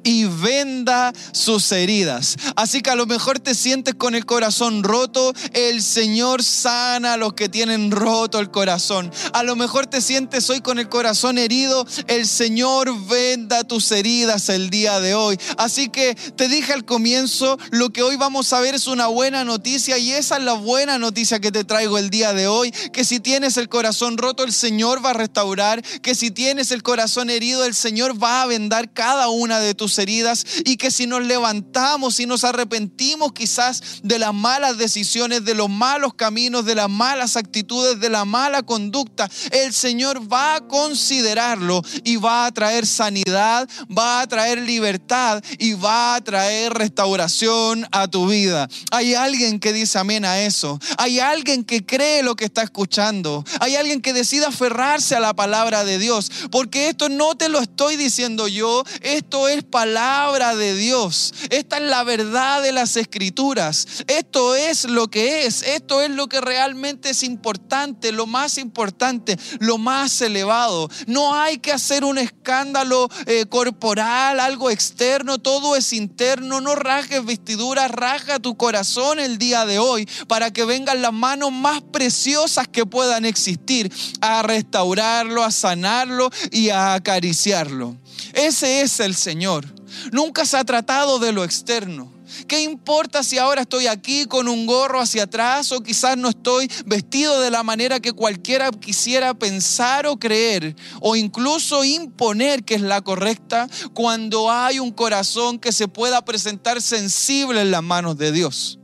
y 0.02 0.24
venda 0.24 1.12
sus 1.32 1.70
heridas. 1.70 2.36
Así 2.56 2.82
que 2.82 2.90
a 2.90 2.96
lo 2.96 3.06
mejor 3.06 3.38
te 3.38 3.54
sientes 3.54 3.94
con 3.94 4.16
el 4.16 4.26
corazón 4.26 4.82
roto, 4.82 5.32
el 5.52 5.82
Señor 5.82 6.42
sana 6.42 7.14
a 7.14 7.16
los 7.16 7.34
que 7.34 7.48
tienen 7.48 7.92
roto 7.92 8.40
el 8.40 8.50
corazón. 8.50 9.12
A 9.32 9.44
lo 9.44 9.54
mejor 9.54 9.86
te 9.86 10.00
sientes 10.00 10.50
hoy 10.50 10.60
con 10.60 10.80
el 10.80 10.88
corazón 10.88 11.38
herido, 11.38 11.86
el 12.08 12.26
Señor 12.26 12.92
venda 13.06 13.62
tus 13.62 13.92
heridas 13.92 14.48
el 14.48 14.68
día 14.68 14.98
de 14.98 15.14
hoy. 15.14 15.38
Así 15.58 15.88
que 15.88 16.14
te 16.14 16.48
dije 16.48 16.72
al 16.72 16.84
comienzo, 16.84 17.56
lo 17.70 17.90
que 17.90 18.02
hoy 18.02 18.16
vamos 18.16 18.52
a 18.52 18.60
ver 18.60 18.74
es 18.74 18.88
una 18.88 19.06
buena 19.06 19.44
noticia 19.44 19.75
y 19.76 20.12
esa 20.12 20.38
es 20.38 20.42
la 20.42 20.54
buena 20.54 20.96
noticia 20.96 21.38
que 21.38 21.52
te 21.52 21.62
traigo 21.62 21.98
el 21.98 22.08
día 22.08 22.32
de 22.32 22.46
hoy, 22.46 22.70
que 22.70 23.04
si 23.04 23.20
tienes 23.20 23.58
el 23.58 23.68
corazón 23.68 24.16
roto, 24.16 24.42
el 24.42 24.54
Señor 24.54 25.04
va 25.04 25.10
a 25.10 25.12
restaurar, 25.12 25.82
que 26.00 26.14
si 26.14 26.30
tienes 26.30 26.70
el 26.70 26.82
corazón 26.82 27.28
herido, 27.28 27.62
el 27.62 27.74
Señor 27.74 28.22
va 28.22 28.40
a 28.40 28.46
vendar 28.46 28.94
cada 28.94 29.28
una 29.28 29.60
de 29.60 29.74
tus 29.74 29.98
heridas 29.98 30.46
y 30.64 30.78
que 30.78 30.90
si 30.90 31.06
nos 31.06 31.26
levantamos 31.26 32.18
y 32.20 32.26
nos 32.26 32.44
arrepentimos 32.44 33.34
quizás 33.34 34.00
de 34.02 34.18
las 34.18 34.32
malas 34.32 34.78
decisiones, 34.78 35.44
de 35.44 35.54
los 35.54 35.68
malos 35.68 36.14
caminos, 36.14 36.64
de 36.64 36.74
las 36.74 36.88
malas 36.88 37.36
actitudes, 37.36 38.00
de 38.00 38.08
la 38.08 38.24
mala 38.24 38.62
conducta, 38.62 39.28
el 39.50 39.74
Señor 39.74 40.32
va 40.32 40.54
a 40.54 40.66
considerarlo 40.66 41.82
y 42.02 42.16
va 42.16 42.46
a 42.46 42.52
traer 42.52 42.86
sanidad, 42.86 43.68
va 43.96 44.22
a 44.22 44.26
traer 44.26 44.62
libertad 44.62 45.44
y 45.58 45.74
va 45.74 46.14
a 46.14 46.20
traer 46.22 46.72
restauración 46.72 47.86
a 47.92 48.08
tu 48.08 48.26
vida. 48.26 48.70
Hay 48.90 49.12
alguien 49.12 49.60
que 49.60 49.65
dice 49.72 49.98
amén 49.98 50.24
a 50.24 50.40
eso. 50.40 50.78
Hay 50.98 51.20
alguien 51.20 51.64
que 51.64 51.84
cree 51.84 52.22
lo 52.22 52.36
que 52.36 52.44
está 52.44 52.62
escuchando. 52.62 53.44
Hay 53.60 53.76
alguien 53.76 54.00
que 54.00 54.12
decida 54.12 54.48
aferrarse 54.48 55.14
a 55.14 55.20
la 55.20 55.34
palabra 55.34 55.84
de 55.84 55.98
Dios. 55.98 56.30
Porque 56.50 56.88
esto 56.88 57.08
no 57.08 57.36
te 57.36 57.48
lo 57.48 57.60
estoy 57.60 57.96
diciendo 57.96 58.48
yo, 58.48 58.84
esto 59.00 59.48
es 59.48 59.62
palabra 59.64 60.54
de 60.54 60.74
Dios. 60.74 61.34
Esta 61.50 61.76
es 61.76 61.82
la 61.84 62.02
verdad 62.04 62.62
de 62.62 62.72
las 62.72 62.96
escrituras. 62.96 63.86
Esto 64.06 64.54
es 64.54 64.84
lo 64.84 65.08
que 65.08 65.46
es. 65.46 65.62
Esto 65.62 66.02
es 66.02 66.10
lo 66.10 66.28
que 66.28 66.40
realmente 66.40 67.10
es 67.10 67.22
importante, 67.22 68.12
lo 68.12 68.26
más 68.26 68.58
importante, 68.58 69.38
lo 69.58 69.78
más 69.78 70.20
elevado. 70.20 70.88
No 71.06 71.34
hay 71.34 71.58
que 71.58 71.72
hacer 71.72 72.04
un 72.04 72.18
escándalo 72.18 73.08
eh, 73.26 73.46
corporal, 73.48 74.40
algo 74.40 74.70
externo. 74.70 75.38
Todo 75.38 75.76
es 75.76 75.92
interno. 75.92 76.60
No 76.60 76.74
rasgues 76.74 77.24
vestiduras, 77.24 77.90
rasga 77.90 78.38
tu 78.38 78.56
corazón 78.56 79.20
el 79.20 79.38
de 79.64 79.78
hoy 79.78 80.08
para 80.28 80.52
que 80.52 80.64
vengan 80.64 81.00
las 81.00 81.12
manos 81.12 81.52
más 81.52 81.80
preciosas 81.92 82.68
que 82.68 82.84
puedan 82.84 83.24
existir 83.24 83.90
a 84.20 84.42
restaurarlo, 84.42 85.42
a 85.42 85.50
sanarlo 85.50 86.30
y 86.50 86.70
a 86.70 86.94
acariciarlo. 86.94 87.96
Ese 88.34 88.82
es 88.82 89.00
el 89.00 89.14
Señor. 89.14 89.64
Nunca 90.12 90.44
se 90.44 90.56
ha 90.56 90.64
tratado 90.64 91.18
de 91.18 91.32
lo 91.32 91.44
externo. 91.44 92.16
¿Qué 92.48 92.62
importa 92.62 93.22
si 93.22 93.38
ahora 93.38 93.62
estoy 93.62 93.86
aquí 93.86 94.26
con 94.26 94.48
un 94.48 94.66
gorro 94.66 95.00
hacia 95.00 95.24
atrás 95.24 95.72
o 95.72 95.80
quizás 95.80 96.16
no 96.16 96.28
estoy 96.28 96.70
vestido 96.84 97.40
de 97.40 97.50
la 97.50 97.62
manera 97.62 98.00
que 98.00 98.12
cualquiera 98.12 98.70
quisiera 98.70 99.34
pensar 99.34 100.06
o 100.06 100.18
creer 100.18 100.74
o 101.00 101.16
incluso 101.16 101.84
imponer 101.84 102.64
que 102.64 102.74
es 102.74 102.80
la 102.80 103.00
correcta 103.00 103.68
cuando 103.94 104.50
hay 104.50 104.80
un 104.80 104.90
corazón 104.90 105.58
que 105.58 105.72
se 105.72 105.88
pueda 105.88 106.24
presentar 106.24 106.82
sensible 106.82 107.60
en 107.60 107.70
las 107.70 107.82
manos 107.82 108.18
de 108.18 108.32
Dios? 108.32 108.78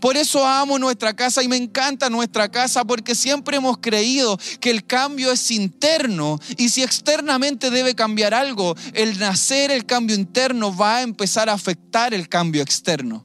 Por 0.00 0.16
eso 0.16 0.46
amo 0.46 0.78
nuestra 0.78 1.14
casa 1.14 1.42
y 1.42 1.48
me 1.48 1.56
encanta 1.56 2.10
nuestra 2.10 2.50
casa 2.50 2.84
porque 2.84 3.14
siempre 3.14 3.56
hemos 3.56 3.78
creído 3.78 4.38
que 4.60 4.70
el 4.70 4.86
cambio 4.86 5.32
es 5.32 5.50
interno 5.50 6.38
y 6.56 6.68
si 6.68 6.82
externamente 6.82 7.70
debe 7.70 7.94
cambiar 7.94 8.34
algo, 8.34 8.76
el 8.92 9.18
nacer, 9.18 9.70
el 9.70 9.86
cambio 9.86 10.16
interno 10.16 10.76
va 10.76 10.96
a 10.96 11.02
empezar 11.02 11.48
a 11.48 11.54
afectar 11.54 12.14
el 12.14 12.28
cambio 12.28 12.62
externo. 12.62 13.24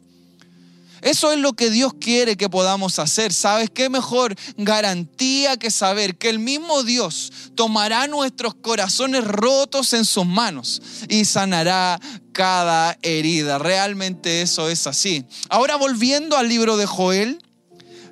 Eso 1.02 1.32
es 1.32 1.40
lo 1.40 1.54
que 1.54 1.70
Dios 1.70 1.94
quiere 2.00 2.38
que 2.38 2.50
podamos 2.50 3.00
hacer. 3.00 3.34
¿Sabes 3.34 3.70
qué 3.70 3.90
mejor 3.90 4.36
garantía 4.58 5.58
que 5.58 5.72
saber 5.72 6.18
que 6.18 6.30
el 6.30 6.40
mismo 6.40 6.84
Dios 6.84 7.32
tomará 7.56 8.08
nuestros 8.08 8.54
corazones 8.54 9.24
rotos 9.26 9.94
en 9.94 10.06
sus 10.06 10.26
manos 10.26 10.82
y 11.10 11.26
sanará 11.26 12.00
cada 12.34 12.98
herida? 13.02 13.58
Realmente 13.58 14.44
eso 14.44 14.70
es 14.70 14.86
así. 14.86 15.26
Ahora 15.50 15.76
volviendo 15.76 16.38
al 16.38 16.48
libro 16.48 16.78
de 16.78 16.86
Joel. 16.86 17.44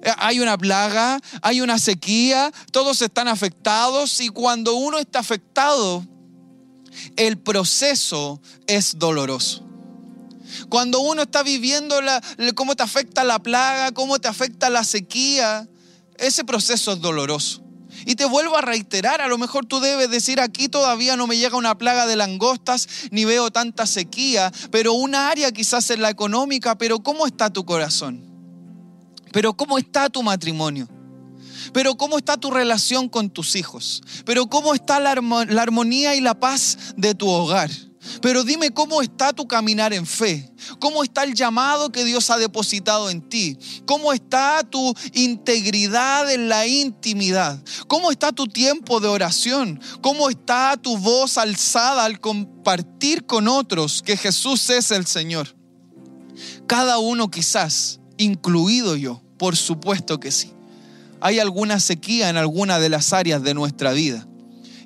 Eh, 0.01 0.13
hay 0.17 0.39
una 0.39 0.57
plaga, 0.57 1.19
hay 1.41 1.59
una 1.59 1.77
sequía, 1.77 2.53
todos 2.71 3.01
están 3.01 3.27
afectados 3.27 4.21
y 4.21 4.29
cuando 4.29 4.75
uno 4.75 4.97
está 4.97 5.19
afectado, 5.19 6.05
el 7.17 7.37
proceso 7.37 8.41
es 8.65 8.97
doloroso. 8.97 9.68
Cuando 10.69 10.99
uno 10.99 11.23
está 11.23 11.43
viviendo 11.43 12.01
la, 12.01 12.21
cómo 12.55 12.75
te 12.75 12.83
afecta 12.83 13.23
la 13.23 13.39
plaga, 13.39 13.91
cómo 13.91 14.19
te 14.19 14.27
afecta 14.27 14.69
la 14.69 14.83
sequía, 14.83 15.67
ese 16.17 16.43
proceso 16.43 16.93
es 16.93 17.01
doloroso. 17.01 17.63
Y 18.05 18.15
te 18.15 18.25
vuelvo 18.25 18.55
a 18.55 18.61
reiterar, 18.61 19.21
a 19.21 19.27
lo 19.27 19.37
mejor 19.37 19.65
tú 19.65 19.79
debes 19.79 20.09
decir, 20.09 20.39
aquí 20.39 20.69
todavía 20.69 21.15
no 21.15 21.27
me 21.27 21.37
llega 21.37 21.57
una 21.57 21.77
plaga 21.77 22.05
de 22.05 22.15
langostas, 22.15 22.87
ni 23.11 23.25
veo 23.25 23.51
tanta 23.51 23.85
sequía, 23.85 24.51
pero 24.71 24.93
un 24.93 25.15
área 25.15 25.51
quizás 25.51 25.89
es 25.89 25.99
la 25.99 26.09
económica, 26.09 26.77
pero 26.77 26.99
¿cómo 26.99 27.25
está 27.25 27.51
tu 27.51 27.65
corazón? 27.65 28.23
Pero 29.31 29.55
¿cómo 29.55 29.77
está 29.77 30.09
tu 30.09 30.23
matrimonio? 30.23 30.87
Pero 31.73 31.95
¿cómo 31.95 32.17
está 32.17 32.37
tu 32.37 32.51
relación 32.51 33.09
con 33.09 33.29
tus 33.29 33.55
hijos? 33.55 34.01
Pero 34.25 34.47
¿cómo 34.47 34.73
está 34.73 34.99
la, 34.99 35.11
armonía 35.11 36.15
y 36.15 36.21
la 36.21 36.39
paz 36.39 36.77
de 36.95 37.15
tu 37.15 37.27
hogar? 37.27 37.69
Pero 38.21 38.43
dime 38.43 38.71
cómo 38.71 39.01
está 39.01 39.33
tu 39.33 39.47
caminar 39.47 39.93
en 39.93 40.05
fe, 40.05 40.49
cómo 40.79 41.03
está 41.03 41.23
el 41.23 41.33
llamado 41.33 41.91
que 41.91 42.05
Dios 42.05 42.29
ha 42.29 42.37
depositado 42.37 43.09
en 43.09 43.21
ti, 43.21 43.57
cómo 43.85 44.13
está 44.13 44.63
tu 44.63 44.93
integridad 45.13 46.31
en 46.31 46.47
la 46.47 46.65
intimidad, 46.65 47.61
cómo 47.87 48.11
está 48.11 48.31
tu 48.31 48.47
tiempo 48.47 48.99
de 49.01 49.09
oración, 49.09 49.81
cómo 50.01 50.29
está 50.29 50.77
tu 50.77 50.97
voz 50.97 51.37
alzada 51.37 52.05
al 52.05 52.19
compartir 52.21 53.25
con 53.25 53.47
otros 53.47 54.01
que 54.01 54.15
Jesús 54.15 54.69
es 54.69 54.91
el 54.91 55.05
Señor. 55.05 55.55
Cada 56.67 56.99
uno 56.99 57.29
quizás, 57.29 57.99
incluido 58.17 58.95
yo, 58.95 59.21
por 59.37 59.57
supuesto 59.57 60.19
que 60.19 60.31
sí. 60.31 60.53
Hay 61.19 61.39
alguna 61.39 61.81
sequía 61.81 62.29
en 62.29 62.37
alguna 62.37 62.79
de 62.79 62.87
las 62.87 63.11
áreas 63.11 63.43
de 63.43 63.53
nuestra 63.53 63.91
vida 63.91 64.28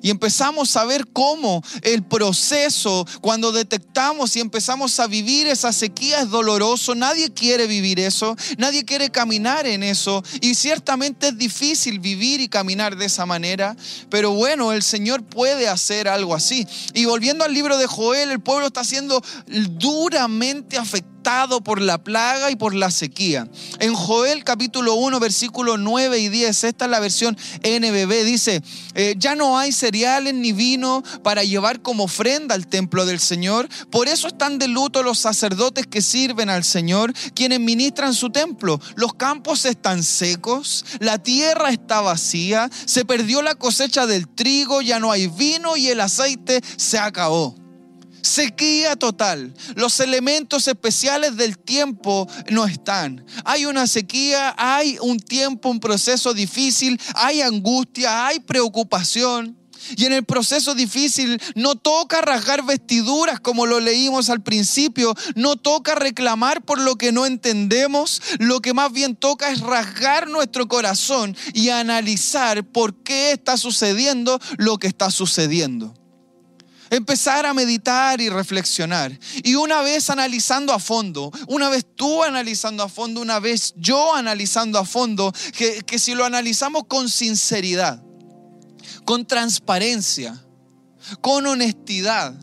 y 0.04 0.10
empezamos 0.10 0.76
a 0.76 0.84
ver 0.84 1.06
cómo 1.14 1.62
el 1.80 2.02
proceso, 2.02 3.06
cuando 3.22 3.52
detectamos 3.52 4.36
y 4.36 4.40
empezamos 4.40 5.00
a 5.00 5.06
vivir 5.06 5.46
esa 5.46 5.72
sequía 5.72 6.20
es 6.20 6.28
doloroso. 6.28 6.94
Nadie 6.94 7.32
quiere 7.32 7.66
vivir 7.66 7.98
eso, 7.98 8.36
nadie 8.58 8.84
quiere 8.84 9.08
caminar 9.08 9.66
en 9.66 9.82
eso. 9.82 10.22
Y 10.42 10.56
ciertamente 10.56 11.28
es 11.28 11.38
difícil 11.38 12.00
vivir 12.00 12.42
y 12.42 12.48
caminar 12.48 12.98
de 12.98 13.06
esa 13.06 13.24
manera, 13.24 13.78
pero 14.10 14.32
bueno, 14.32 14.72
el 14.72 14.82
Señor 14.82 15.24
puede 15.24 15.68
hacer 15.68 16.06
algo 16.06 16.34
así. 16.34 16.68
Y 16.92 17.06
volviendo 17.06 17.42
al 17.42 17.54
libro 17.54 17.78
de 17.78 17.86
Joel, 17.86 18.30
el 18.30 18.40
pueblo 18.40 18.66
está 18.66 18.84
siendo 18.84 19.22
duramente 19.46 20.76
afectado 20.76 21.13
por 21.64 21.80
la 21.80 21.98
plaga 22.04 22.50
y 22.50 22.56
por 22.56 22.74
la 22.74 22.90
sequía. 22.90 23.48
En 23.80 23.94
Joel 23.94 24.44
capítulo 24.44 24.94
1, 24.94 25.18
versículo 25.20 25.78
9 25.78 26.18
y 26.18 26.28
10, 26.28 26.64
esta 26.64 26.84
es 26.84 26.90
la 26.90 27.00
versión 27.00 27.36
NBB, 27.62 28.24
dice, 28.24 28.62
eh, 28.94 29.14
ya 29.16 29.34
no 29.34 29.58
hay 29.58 29.72
cereales 29.72 30.34
ni 30.34 30.52
vino 30.52 31.02
para 31.22 31.42
llevar 31.42 31.80
como 31.80 32.04
ofrenda 32.04 32.54
al 32.54 32.66
templo 32.66 33.06
del 33.06 33.20
Señor, 33.20 33.68
por 33.90 34.08
eso 34.08 34.28
están 34.28 34.58
de 34.58 34.68
luto 34.68 35.02
los 35.02 35.18
sacerdotes 35.18 35.86
que 35.86 36.02
sirven 36.02 36.50
al 36.50 36.62
Señor, 36.62 37.14
quienes 37.34 37.58
ministran 37.58 38.12
su 38.12 38.28
templo. 38.28 38.78
Los 38.94 39.14
campos 39.14 39.64
están 39.64 40.02
secos, 40.02 40.84
la 41.00 41.18
tierra 41.18 41.70
está 41.70 42.02
vacía, 42.02 42.68
se 42.84 43.06
perdió 43.06 43.40
la 43.40 43.54
cosecha 43.54 44.06
del 44.06 44.28
trigo, 44.28 44.82
ya 44.82 45.00
no 45.00 45.10
hay 45.10 45.28
vino 45.28 45.76
y 45.78 45.88
el 45.88 46.00
aceite 46.00 46.60
se 46.76 46.98
acabó. 46.98 47.63
Sequía 48.24 48.96
total. 48.96 49.52
Los 49.74 50.00
elementos 50.00 50.66
especiales 50.66 51.36
del 51.36 51.58
tiempo 51.58 52.26
no 52.50 52.64
están. 52.64 53.22
Hay 53.44 53.66
una 53.66 53.86
sequía, 53.86 54.54
hay 54.56 54.96
un 55.02 55.20
tiempo, 55.20 55.68
un 55.68 55.78
proceso 55.78 56.32
difícil, 56.32 56.98
hay 57.14 57.42
angustia, 57.42 58.26
hay 58.26 58.40
preocupación. 58.40 59.58
Y 59.98 60.06
en 60.06 60.14
el 60.14 60.24
proceso 60.24 60.74
difícil 60.74 61.38
no 61.54 61.74
toca 61.74 62.22
rasgar 62.22 62.64
vestiduras 62.64 63.40
como 63.40 63.66
lo 63.66 63.78
leímos 63.78 64.30
al 64.30 64.42
principio, 64.42 65.14
no 65.34 65.56
toca 65.56 65.94
reclamar 65.94 66.64
por 66.64 66.80
lo 66.80 66.96
que 66.96 67.12
no 67.12 67.26
entendemos, 67.26 68.22
lo 68.38 68.60
que 68.60 68.72
más 68.72 68.90
bien 68.90 69.16
toca 69.16 69.50
es 69.50 69.60
rasgar 69.60 70.28
nuestro 70.28 70.66
corazón 70.66 71.36
y 71.52 71.68
analizar 71.68 72.64
por 72.64 73.02
qué 73.02 73.32
está 73.32 73.58
sucediendo 73.58 74.40
lo 74.56 74.78
que 74.78 74.86
está 74.86 75.10
sucediendo 75.10 75.94
empezar 76.96 77.46
a 77.46 77.54
meditar 77.54 78.20
y 78.20 78.28
reflexionar. 78.28 79.18
Y 79.42 79.54
una 79.54 79.80
vez 79.82 80.10
analizando 80.10 80.72
a 80.72 80.78
fondo, 80.78 81.30
una 81.48 81.68
vez 81.68 81.86
tú 81.94 82.22
analizando 82.22 82.82
a 82.82 82.88
fondo, 82.88 83.20
una 83.20 83.40
vez 83.40 83.74
yo 83.76 84.14
analizando 84.14 84.78
a 84.78 84.84
fondo, 84.84 85.32
que, 85.56 85.82
que 85.82 85.98
si 85.98 86.14
lo 86.14 86.24
analizamos 86.24 86.84
con 86.88 87.08
sinceridad, 87.08 88.02
con 89.04 89.26
transparencia, 89.26 90.42
con 91.20 91.46
honestidad, 91.46 92.34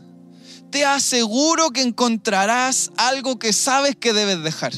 te 0.70 0.84
aseguro 0.84 1.70
que 1.70 1.82
encontrarás 1.82 2.90
algo 2.96 3.38
que 3.38 3.52
sabes 3.52 3.96
que 3.96 4.12
debes 4.12 4.42
dejar. 4.42 4.72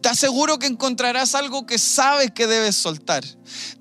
Te 0.00 0.08
aseguro 0.08 0.58
que 0.58 0.66
encontrarás 0.66 1.34
algo 1.34 1.66
que 1.66 1.78
sabes 1.78 2.30
que 2.30 2.46
debes 2.46 2.76
soltar. 2.76 3.24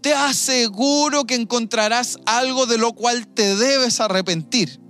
Te 0.01 0.13
aseguro 0.13 1.25
que 1.25 1.35
encontrarás 1.35 2.19
algo 2.25 2.65
de 2.65 2.77
lo 2.77 2.93
cual 2.93 3.27
te 3.27 3.55
debes 3.55 3.99
arrepentir. 3.99 4.84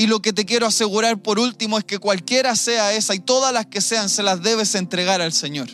Y 0.00 0.06
lo 0.06 0.22
que 0.22 0.32
te 0.32 0.46
quiero 0.46 0.66
asegurar 0.66 1.20
por 1.20 1.38
último 1.38 1.76
es 1.76 1.84
que 1.84 1.98
cualquiera 1.98 2.56
sea 2.56 2.94
esa 2.94 3.14
y 3.14 3.18
todas 3.18 3.52
las 3.52 3.66
que 3.66 3.82
sean, 3.82 4.08
se 4.08 4.22
las 4.22 4.42
debes 4.42 4.74
entregar 4.74 5.20
al 5.20 5.34
Señor. 5.34 5.68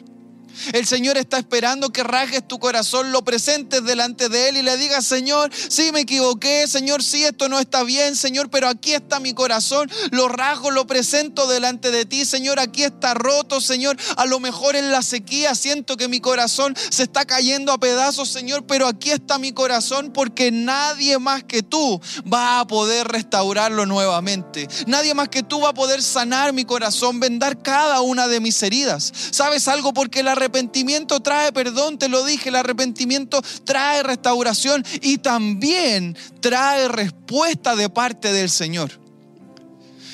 El 0.72 0.86
Señor 0.86 1.16
está 1.16 1.38
esperando 1.38 1.90
que 1.90 2.02
rasgues 2.02 2.46
tu 2.46 2.58
corazón, 2.58 3.12
lo 3.12 3.24
presentes 3.24 3.84
delante 3.84 4.28
de 4.28 4.48
Él 4.48 4.56
y 4.56 4.62
le 4.62 4.76
digas, 4.76 5.04
Señor, 5.06 5.50
sí 5.54 5.92
me 5.92 6.00
equivoqué, 6.00 6.66
Señor, 6.66 7.02
sí 7.02 7.24
esto 7.24 7.48
no 7.48 7.58
está 7.58 7.82
bien, 7.82 8.16
Señor, 8.16 8.50
pero 8.50 8.68
aquí 8.68 8.94
está 8.94 9.20
mi 9.20 9.32
corazón, 9.32 9.90
lo 10.10 10.28
rasgo, 10.28 10.70
lo 10.70 10.86
presento 10.86 11.46
delante 11.46 11.90
de 11.90 12.04
ti, 12.04 12.24
Señor, 12.24 12.60
aquí 12.60 12.82
está 12.82 13.14
roto, 13.14 13.60
Señor, 13.60 13.96
a 14.16 14.26
lo 14.26 14.40
mejor 14.40 14.76
en 14.76 14.90
la 14.90 15.02
sequía 15.02 15.54
siento 15.54 15.96
que 15.96 16.08
mi 16.08 16.20
corazón 16.20 16.74
se 16.90 17.02
está 17.04 17.24
cayendo 17.24 17.72
a 17.72 17.78
pedazos, 17.78 18.28
Señor, 18.28 18.66
pero 18.66 18.86
aquí 18.86 19.10
está 19.10 19.38
mi 19.38 19.52
corazón 19.52 20.12
porque 20.12 20.50
nadie 20.50 21.18
más 21.18 21.44
que 21.44 21.62
tú 21.62 22.00
va 22.32 22.60
a 22.60 22.66
poder 22.66 23.08
restaurarlo 23.08 23.86
nuevamente. 23.86 24.68
Nadie 24.86 25.14
más 25.14 25.28
que 25.28 25.42
tú 25.42 25.60
va 25.60 25.70
a 25.70 25.74
poder 25.74 26.02
sanar 26.02 26.52
mi 26.52 26.64
corazón, 26.64 27.20
vendar 27.20 27.62
cada 27.62 28.00
una 28.00 28.28
de 28.28 28.40
mis 28.40 28.62
heridas. 28.62 29.12
¿Sabes 29.30 29.68
algo? 29.68 29.92
Porque 29.92 30.22
la 30.22 30.34
arrepentimiento 30.46 31.20
trae 31.20 31.52
perdón, 31.52 31.98
te 31.98 32.08
lo 32.08 32.24
dije, 32.24 32.50
el 32.50 32.54
arrepentimiento 32.54 33.42
trae 33.64 34.04
restauración 34.04 34.84
y 35.02 35.18
también 35.18 36.16
trae 36.40 36.86
respuesta 36.86 37.74
de 37.74 37.90
parte 37.90 38.32
del 38.32 38.48
Señor. 38.48 39.05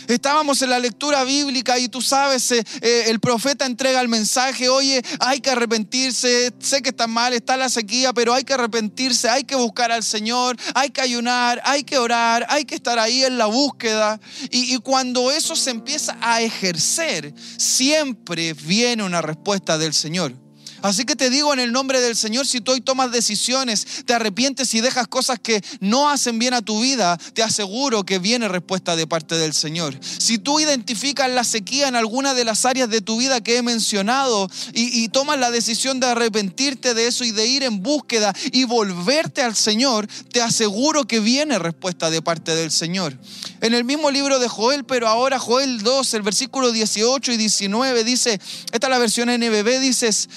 Estábamos 0.09 0.63
en 0.63 0.71
la 0.71 0.79
lectura 0.79 1.25
bíblica 1.25 1.79
y 1.79 1.89
tú 1.89 2.03
sabes, 2.03 2.51
eh, 2.53 2.65
eh, 2.81 3.05
el 3.07 3.21
profeta 3.21 3.67
entrega 3.67 4.01
el 4.01 4.09
mensaje, 4.09 4.69
oye, 4.69 5.03
hay 5.21 5.41
que 5.41 5.51
arrepentirse, 5.51 6.53
sé 6.59 6.83
que 6.83 6.91
está 6.91 7.07
mal, 7.07 7.33
está 7.33 7.57
la 7.57 7.69
sequía, 7.69 8.13
pero 8.13 8.35
hay 8.35 8.45
que 8.45 8.55
arrepentirse, 8.55 9.29
hay 9.29 9.45
que 9.45 9.57
buscar 9.57 9.93
al 9.93 10.03
Señor, 10.03 10.57
hay 10.75 10.91
que 10.91 11.01
ayunar, 11.01 11.61
hay 11.65 11.85
que 11.85 11.99
orar, 11.99 12.47
hay 12.49 12.65
que 12.65 12.75
estar 12.75 12.99
ahí 12.99 13.25
en 13.25 13.39
la 13.39 13.47
búsqueda. 13.47 14.21
y 14.51 14.77
cuando 14.79 15.31
eso 15.31 15.57
se 15.57 15.71
empieza 15.71 16.17
a 16.21 16.43
ejercer, 16.43 17.35
siempre 17.57 18.55
viene 18.55 19.03
una 19.03 19.23
respuesta 19.23 19.79
del 19.79 19.95
Señor. 19.95 20.35
Así 20.83 21.05
que 21.05 21.17
te 21.17 21.31
digo 21.31 21.53
en 21.53 21.61
el 21.61 21.73
nombre 21.73 22.01
del 22.01 22.17
Señor, 22.17 22.47
si 22.47 22.61
tú 22.61 22.73
hoy 22.73 22.81
tomas 22.81 23.13
decisiones, 23.13 24.05
te 24.05 24.15
arrepientes 24.15 24.75
y 24.75 24.81
dejas 24.81 25.07
cosas 25.07 25.39
que 25.39 25.63
no 25.81 26.11
hacen 26.11 26.39
bien 26.39 26.55
a 26.55 26.63
tu 26.63 26.81
vida, 26.81 27.19
te 27.35 27.43
aseguro 27.43 28.05
que 28.05 28.19
viene 28.19 28.49
respuesta 28.49 28.97
de 28.97 29.07
parte 29.07 29.37
del 29.37 29.55
Señor. 29.55 29.97
Si 30.03 30.39
tú 30.39 30.61
identificas 30.61 31.31
la 31.31 31.45
sequía 31.45 31.89
en 31.89 31.97
alguna 31.97 32.35
de 32.35 32.45
las 32.45 32.65
áreas 32.65 32.91
de 32.91 33.01
tu 33.01 33.17
vida 33.19 33.41
que 33.41 33.57
he 33.57 33.63
mencionado 33.63 34.51
y, 34.73 35.09
tomas 35.13 35.39
la 35.39 35.51
decisión 35.51 36.01
de 36.01 36.07
arrepentirte 36.07 36.95
de 36.95 37.07
eso 37.07 37.25
y 37.25 37.33
de 37.33 37.47
ir 37.47 37.65
en 37.65 37.83
búsqueda 37.83 38.35
y 38.51 38.65
volverte 38.65 39.43
al 39.43 39.55
Señor, 39.55 40.09
te 40.33 40.41
aseguro 40.41 41.07
que 41.07 41.21
viene 41.21 41.59
respuesta 41.59 42.11
de 42.11 42.23
parte 42.23 42.55
del 42.55 42.71
Señor. 42.71 43.19
En 43.61 43.75
el 43.75 43.85
mismo 43.85 44.11
libro 44.11 44.39
de 44.39 44.49
Joel, 44.49 44.85
pero 44.85 45.09
ahora 45.09 45.39
Joel 45.39 45.83
2, 45.83 46.15
el 46.15 46.23
versículo 46.23 46.73
18 46.73 47.33
y 47.33 47.37
19 47.37 48.05
dice, 48.05 48.41
esta 48.73 48.87
es 48.87 48.91
la 48.91 48.99
versión 48.99 49.29
NBB, 49.29 49.81
dices, 49.81 50.29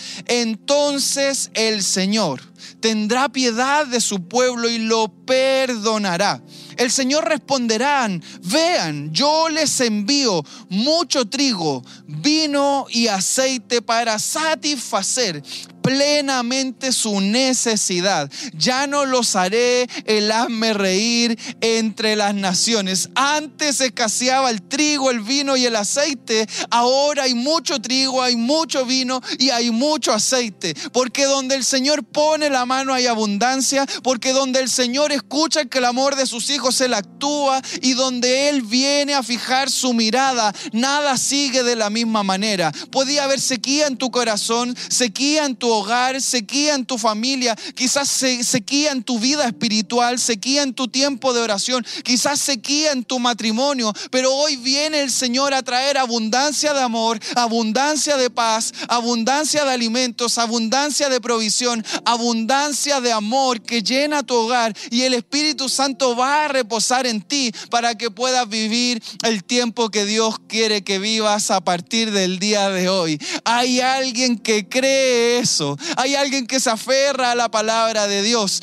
entonces 0.42 1.50
el 1.54 1.84
Señor 1.84 2.42
tendrá 2.80 3.30
piedad 3.30 3.86
de 3.86 4.02
su 4.02 4.28
pueblo 4.28 4.70
y 4.70 4.78
lo 4.80 5.08
perdonará. 5.26 6.42
El 6.78 6.92
Señor 6.92 7.28
responderá, 7.28 8.08
vean, 8.42 9.12
yo 9.12 9.50
les 9.50 9.80
envío 9.80 10.44
mucho 10.70 11.26
trigo, 11.26 11.84
vino 12.06 12.86
y 12.90 13.08
aceite 13.08 13.82
para 13.82 14.20
satisfacer 14.20 15.42
plenamente 15.86 16.92
su 16.92 17.22
necesidad. 17.22 18.32
Ya 18.54 18.88
no 18.88 19.06
los 19.06 19.36
haré 19.36 19.88
el 20.06 20.32
hazme 20.32 20.74
reír 20.74 21.38
entre 21.62 22.16
las 22.16 22.34
naciones. 22.34 23.10
Antes 23.14 23.82
escaseaba 23.82 24.50
el 24.50 24.64
trigo, 24.64 25.12
el 25.12 25.20
vino 25.20 25.56
y 25.56 25.66
el 25.68 25.76
aceite. 25.76 26.48
Ahora 26.72 27.24
hay 27.24 27.36
mucho 27.36 27.80
trigo, 27.80 28.24
hay 28.24 28.36
mucho 28.36 28.84
vino 28.86 29.22
y 29.38 29.52
hay 29.52 29.70
mucho 29.70 30.12
aceite. 30.12 30.74
Porque 30.92 31.26
donde 31.26 31.54
el 31.54 31.64
Señor 31.64 32.04
pone 32.04 32.50
la 32.50 32.66
mano 32.66 32.92
hay 32.92 33.06
abundancia. 33.06 33.86
Porque 34.02 34.32
donde 34.32 34.62
el 34.62 34.70
Señor 34.72 35.12
escucha 35.12 35.62
el 35.62 35.70
clamor 35.70 36.16
de 36.16 36.26
sus 36.26 36.50
hijos, 36.50 36.82
Él 36.82 36.96
actúa. 36.96 37.62
Y 37.84 37.94
donde 37.94 38.50
Él 38.50 38.64
viene 38.64 39.14
a 39.14 39.22
fijar 39.22 39.70
su 39.70 39.94
mirada, 39.94 40.52
nada 40.72 41.16
sigue 41.18 41.62
de 41.62 41.76
la 41.76 41.92
misma 41.92 42.24
manera. 42.24 42.72
Podía 42.92 43.26
haber 43.26 43.40
sequía 43.40 43.86
en 43.86 43.98
tu 43.98 44.10
corazón, 44.10 44.76
sequía 44.90 45.46
en 45.46 45.56
tu 45.56 45.75
hogar, 45.80 46.22
sequía 46.22 46.76
en 46.76 46.86
tu 46.86 46.98
familia, 46.98 47.56
quizás 47.76 48.10
sequía 48.10 48.92
en 48.92 49.04
tu 49.04 49.20
vida 49.20 49.46
espiritual, 49.46 50.20
sequía 50.20 50.64
en 50.64 50.74
tu 50.74 50.88
tiempo 50.88 51.34
de 51.34 51.42
oración, 51.42 51.86
quizás 52.04 52.40
sequía 52.40 52.92
en 52.92 53.04
tu 53.04 53.20
matrimonio, 53.20 53.94
pero 54.12 54.34
hoy 54.34 54.56
viene 54.58 55.02
el 55.02 55.12
Señor 55.12 55.54
a 55.54 55.64
traer 55.64 55.98
abundancia 55.98 56.74
de 56.74 56.82
amor, 56.82 57.20
abundancia 57.36 58.18
de 58.18 58.30
paz, 58.30 58.74
abundancia 58.88 59.66
de 59.66 59.72
alimentos, 59.72 60.38
abundancia 60.38 61.10
de 61.10 61.22
provisión, 61.22 61.86
abundancia 62.06 63.02
de 63.02 63.12
amor 63.12 63.62
que 63.62 63.82
llena 63.82 64.24
tu 64.24 64.36
hogar 64.36 64.76
y 64.90 65.02
el 65.04 65.14
Espíritu 65.14 65.70
Santo 65.70 66.16
va 66.16 66.46
a 66.46 66.48
reposar 66.48 67.08
en 67.08 67.22
ti 67.22 67.52
para 67.70 67.96
que 67.98 68.12
puedas 68.12 68.48
vivir 68.48 69.02
el 69.24 69.44
tiempo 69.44 69.90
que 69.90 70.06
Dios 70.06 70.36
quiere 70.48 70.84
que 70.84 71.00
vivas 71.00 71.52
a 71.52 71.62
partir 71.62 72.12
del 72.12 72.40
día 72.40 72.70
de 72.70 72.90
hoy. 72.90 73.20
Hay 73.44 73.82
alguien 73.82 74.38
que 74.38 74.68
cree 74.68 75.40
eso, 75.40 75.65
hay 75.98 76.16
alguien 76.16 76.48
que 76.48 76.60
se 76.60 76.70
aferra 76.70 77.32
a 77.32 77.36
la 77.36 77.50
palabra 77.50 78.08
de 78.08 78.22
Dios. 78.22 78.62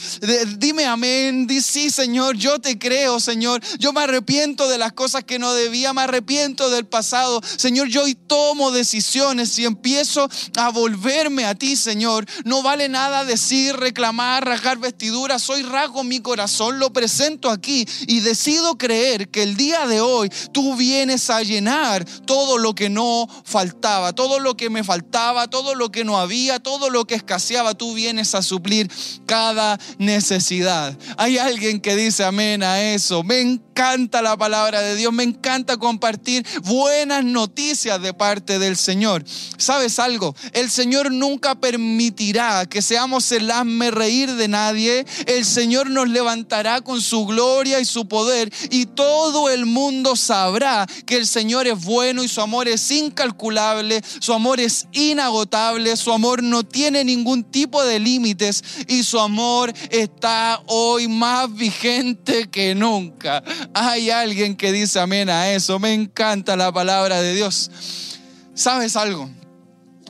Dime 0.58 0.84
amén, 0.84 1.46
di 1.46 1.60
Señor, 1.60 2.36
yo 2.36 2.58
te 2.60 2.78
creo 2.78 3.20
Señor, 3.20 3.62
yo 3.78 3.92
me 3.92 4.02
arrepiento 4.02 4.68
de 4.68 4.78
las 4.78 4.92
cosas 4.92 5.24
que 5.24 5.38
no 5.38 5.52
debía, 5.52 5.92
me 5.92 6.02
arrepiento 6.02 6.70
del 6.70 6.86
pasado. 6.86 7.40
Señor, 7.56 7.88
yo 7.88 8.04
tomo 8.26 8.70
decisiones 8.70 9.58
y 9.58 9.64
empiezo 9.64 10.28
a 10.56 10.68
volverme 10.70 11.44
a 11.44 11.54
ti 11.54 11.76
Señor. 11.76 12.26
No 12.44 12.62
vale 12.62 12.88
nada 12.88 13.24
decir, 13.24 13.76
reclamar, 13.76 14.44
rasgar 14.44 14.78
vestiduras, 14.78 15.42
soy 15.42 15.62
rasgo 15.62 16.04
mi 16.04 16.20
corazón, 16.20 16.78
lo 16.78 16.92
presento 16.92 17.50
aquí 17.50 17.86
y 18.06 18.20
decido 18.20 18.76
creer 18.76 19.28
que 19.28 19.42
el 19.42 19.56
día 19.56 19.86
de 19.86 20.00
hoy 20.00 20.30
tú 20.52 20.76
vienes 20.76 21.30
a 21.30 21.42
llenar 21.42 22.04
todo 22.26 22.58
lo 22.58 22.74
que 22.74 22.90
no 22.90 23.28
faltaba, 23.44 24.12
todo 24.12 24.38
lo 24.38 24.56
que 24.56 24.70
me 24.70 24.84
faltaba, 24.84 25.48
todo 25.48 25.74
lo 25.74 25.90
que 25.90 26.04
no 26.04 26.18
había, 26.18 26.60
todo 26.60 26.90
lo 26.92 27.04
que 27.04 27.14
escaseaba, 27.14 27.74
tú 27.74 27.94
vienes 27.94 28.34
a 28.34 28.42
suplir 28.42 28.90
cada 29.26 29.78
necesidad. 29.98 30.96
Hay 31.16 31.38
alguien 31.38 31.80
que 31.80 31.96
dice 31.96 32.24
amén 32.24 32.62
a 32.62 32.80
eso. 32.80 33.22
Me 33.22 33.40
encanta 33.40 34.22
la 34.22 34.36
palabra 34.36 34.80
de 34.80 34.96
Dios, 34.96 35.12
me 35.12 35.24
encanta 35.24 35.76
compartir 35.76 36.46
buenas 36.64 37.24
noticias 37.24 38.00
de 38.00 38.14
parte 38.14 38.58
del 38.58 38.76
Señor. 38.76 39.24
¿Sabes 39.56 39.98
algo? 39.98 40.34
El 40.52 40.70
Señor 40.70 41.10
nunca 41.10 41.54
permitirá 41.54 42.66
que 42.66 42.82
seamos 42.82 43.32
el 43.32 43.50
hazme 43.50 43.90
reír 43.90 44.34
de 44.34 44.48
nadie. 44.48 45.06
El 45.26 45.44
Señor 45.44 45.90
nos 45.90 46.08
levantará 46.08 46.80
con 46.80 47.00
su 47.00 47.26
gloria 47.26 47.80
y 47.80 47.84
su 47.84 48.06
poder 48.06 48.52
y 48.70 48.86
todo 48.86 49.50
el 49.50 49.66
mundo 49.66 50.16
sabrá 50.16 50.86
que 51.06 51.16
el 51.16 51.26
Señor 51.26 51.66
es 51.66 51.82
bueno 51.84 52.22
y 52.22 52.28
su 52.28 52.40
amor 52.40 52.68
es 52.68 52.90
incalculable, 52.90 54.02
su 54.20 54.32
amor 54.32 54.60
es 54.60 54.86
inagotable, 54.92 55.96
su 55.96 56.12
amor 56.12 56.42
no 56.42 56.62
tiene 56.72 57.04
ningún 57.04 57.44
tipo 57.44 57.84
de 57.84 58.00
límites 58.00 58.64
y 58.88 59.04
su 59.04 59.20
amor 59.20 59.72
está 59.90 60.60
hoy 60.66 61.06
más 61.06 61.54
vigente 61.54 62.48
que 62.50 62.74
nunca. 62.74 63.44
Hay 63.74 64.10
alguien 64.10 64.56
que 64.56 64.72
dice 64.72 64.98
amén 64.98 65.30
a 65.30 65.52
eso. 65.52 65.78
Me 65.78 65.94
encanta 65.94 66.56
la 66.56 66.72
palabra 66.72 67.20
de 67.20 67.34
Dios. 67.34 67.70
¿Sabes 68.54 68.96
algo? 68.96 69.30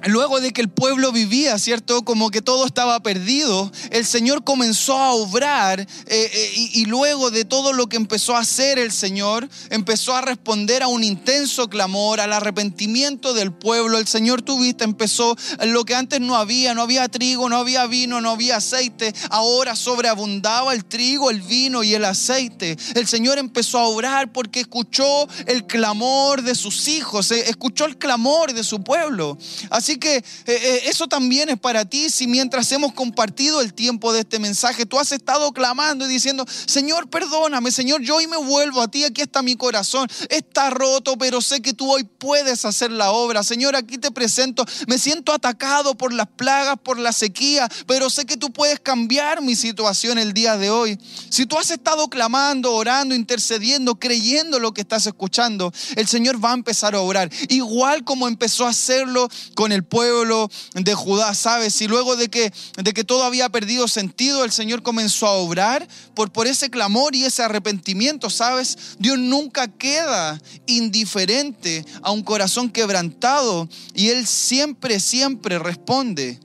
Luego 0.06 0.40
de 0.40 0.52
que 0.52 0.60
el 0.60 0.68
pueblo 0.68 1.12
vivía, 1.12 1.58
¿cierto? 1.58 2.02
Como 2.02 2.30
que 2.30 2.42
todo 2.42 2.66
estaba 2.66 3.00
perdido, 3.02 3.70
el 3.90 4.04
Señor 4.04 4.42
comenzó 4.42 4.98
a 4.98 5.12
obrar 5.12 5.80
eh, 5.80 5.86
eh, 6.08 6.52
y, 6.54 6.84
luego 6.86 7.30
de 7.30 7.44
todo 7.44 7.72
lo 7.72 7.88
que 7.88 7.96
empezó 7.96 8.34
a 8.34 8.40
hacer 8.40 8.78
el 8.78 8.90
Señor, 8.90 9.48
empezó 9.70 10.14
a 10.14 10.20
responder 10.20 10.82
a 10.82 10.88
un 10.88 11.04
intenso 11.04 11.68
clamor, 11.68 12.20
al 12.20 12.32
arrepentimiento 12.32 13.32
del 13.32 13.52
pueblo. 13.52 13.98
El 13.98 14.08
Señor 14.08 14.42
tuviste, 14.42 14.84
empezó 14.84 15.36
lo 15.64 15.84
que 15.84 15.94
antes 15.94 16.20
no 16.20 16.36
había, 16.36 16.74
no 16.74 16.82
había 16.82 17.08
trigo, 17.08 17.48
no 17.48 17.56
había 17.56 17.86
vino, 17.86 18.20
no 18.20 18.30
había 18.30 18.56
aceite. 18.56 19.14
Ahora 19.30 19.76
sobreabundaba 19.76 20.74
el 20.74 20.84
trigo, 20.84 21.30
el 21.30 21.42
vino 21.42 21.84
y 21.84 21.94
el 21.94 22.04
aceite. 22.04 22.76
El 22.94 23.06
Señor 23.06 23.38
empezó 23.38 23.78
a 23.78 23.86
obrar 23.86 24.32
porque 24.32 24.60
escuchó 24.60 25.28
el 25.46 25.66
clamor 25.66 26.42
de 26.42 26.54
sus 26.54 26.88
hijos, 26.88 27.30
eh, 27.30 27.48
escuchó 27.48 27.84
el 27.84 27.98
clamor 27.98 28.52
de 28.52 28.64
su 28.64 28.82
pueblo. 28.82 29.38
Así 29.70 29.91
Así 29.92 29.98
que 29.98 30.16
eh, 30.16 30.24
eh, 30.46 30.82
eso 30.86 31.06
también 31.06 31.50
es 31.50 31.60
para 31.60 31.84
ti 31.84 32.08
si 32.08 32.26
mientras 32.26 32.72
hemos 32.72 32.94
compartido 32.94 33.60
el 33.60 33.74
tiempo 33.74 34.14
de 34.14 34.20
este 34.20 34.38
mensaje, 34.38 34.86
tú 34.86 34.98
has 34.98 35.12
estado 35.12 35.52
clamando 35.52 36.06
y 36.06 36.08
diciendo, 36.08 36.46
Señor, 36.48 37.10
perdóname, 37.10 37.70
Señor, 37.70 38.00
yo 38.00 38.16
hoy 38.16 38.26
me 38.26 38.38
vuelvo 38.38 38.80
a 38.80 38.88
ti, 38.88 39.04
aquí 39.04 39.20
está 39.20 39.42
mi 39.42 39.54
corazón, 39.54 40.08
está 40.30 40.70
roto, 40.70 41.18
pero 41.18 41.42
sé 41.42 41.60
que 41.60 41.74
tú 41.74 41.92
hoy 41.92 42.04
puedes 42.04 42.64
hacer 42.64 42.90
la 42.90 43.10
obra. 43.10 43.42
Señor, 43.42 43.76
aquí 43.76 43.98
te 43.98 44.10
presento, 44.10 44.64
me 44.86 44.96
siento 44.96 45.34
atacado 45.34 45.94
por 45.94 46.14
las 46.14 46.26
plagas, 46.26 46.76
por 46.82 46.98
la 46.98 47.12
sequía, 47.12 47.68
pero 47.86 48.08
sé 48.08 48.24
que 48.24 48.38
tú 48.38 48.50
puedes 48.50 48.80
cambiar 48.80 49.42
mi 49.42 49.56
situación 49.56 50.16
el 50.16 50.32
día 50.32 50.56
de 50.56 50.70
hoy. 50.70 50.98
Si 51.28 51.44
tú 51.44 51.58
has 51.58 51.70
estado 51.70 52.08
clamando, 52.08 52.72
orando, 52.72 53.14
intercediendo, 53.14 53.96
creyendo 53.96 54.58
lo 54.58 54.72
que 54.72 54.80
estás 54.80 55.06
escuchando, 55.06 55.70
el 55.96 56.08
Señor 56.08 56.42
va 56.42 56.52
a 56.52 56.54
empezar 56.54 56.94
a 56.94 57.00
obrar, 57.00 57.30
igual 57.50 58.04
como 58.04 58.26
empezó 58.26 58.64
a 58.64 58.70
hacerlo 58.70 59.28
con 59.54 59.72
el 59.72 59.81
pueblo 59.84 60.50
de 60.74 60.94
Judá, 60.94 61.34
¿sabes? 61.34 61.80
Y 61.80 61.88
luego 61.88 62.16
de 62.16 62.28
que, 62.28 62.52
de 62.76 62.92
que 62.92 63.04
todo 63.04 63.24
había 63.24 63.48
perdido 63.48 63.88
sentido, 63.88 64.44
el 64.44 64.52
Señor 64.52 64.82
comenzó 64.82 65.26
a 65.26 65.32
obrar 65.32 65.86
por, 66.14 66.32
por 66.32 66.46
ese 66.46 66.70
clamor 66.70 67.14
y 67.14 67.24
ese 67.24 67.42
arrepentimiento, 67.42 68.30
¿sabes? 68.30 68.96
Dios 68.98 69.18
nunca 69.18 69.68
queda 69.68 70.40
indiferente 70.66 71.84
a 72.02 72.10
un 72.10 72.22
corazón 72.22 72.70
quebrantado 72.70 73.68
y 73.94 74.08
Él 74.08 74.26
siempre, 74.26 75.00
siempre 75.00 75.58
responde. 75.58 76.40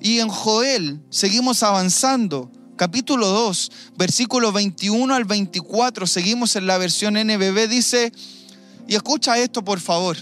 Y 0.00 0.18
en 0.18 0.28
Joel 0.28 1.00
seguimos 1.10 1.62
avanzando. 1.62 2.50
Capítulo 2.76 3.28
2, 3.28 3.70
versículo 3.96 4.50
21 4.50 5.14
al 5.14 5.24
24, 5.24 6.06
seguimos 6.06 6.56
en 6.56 6.66
la 6.66 6.78
versión 6.78 7.14
NBB, 7.14 7.68
dice, 7.68 8.12
y 8.88 8.96
escucha 8.96 9.38
esto 9.38 9.64
por 9.64 9.78
favor. 9.78 10.16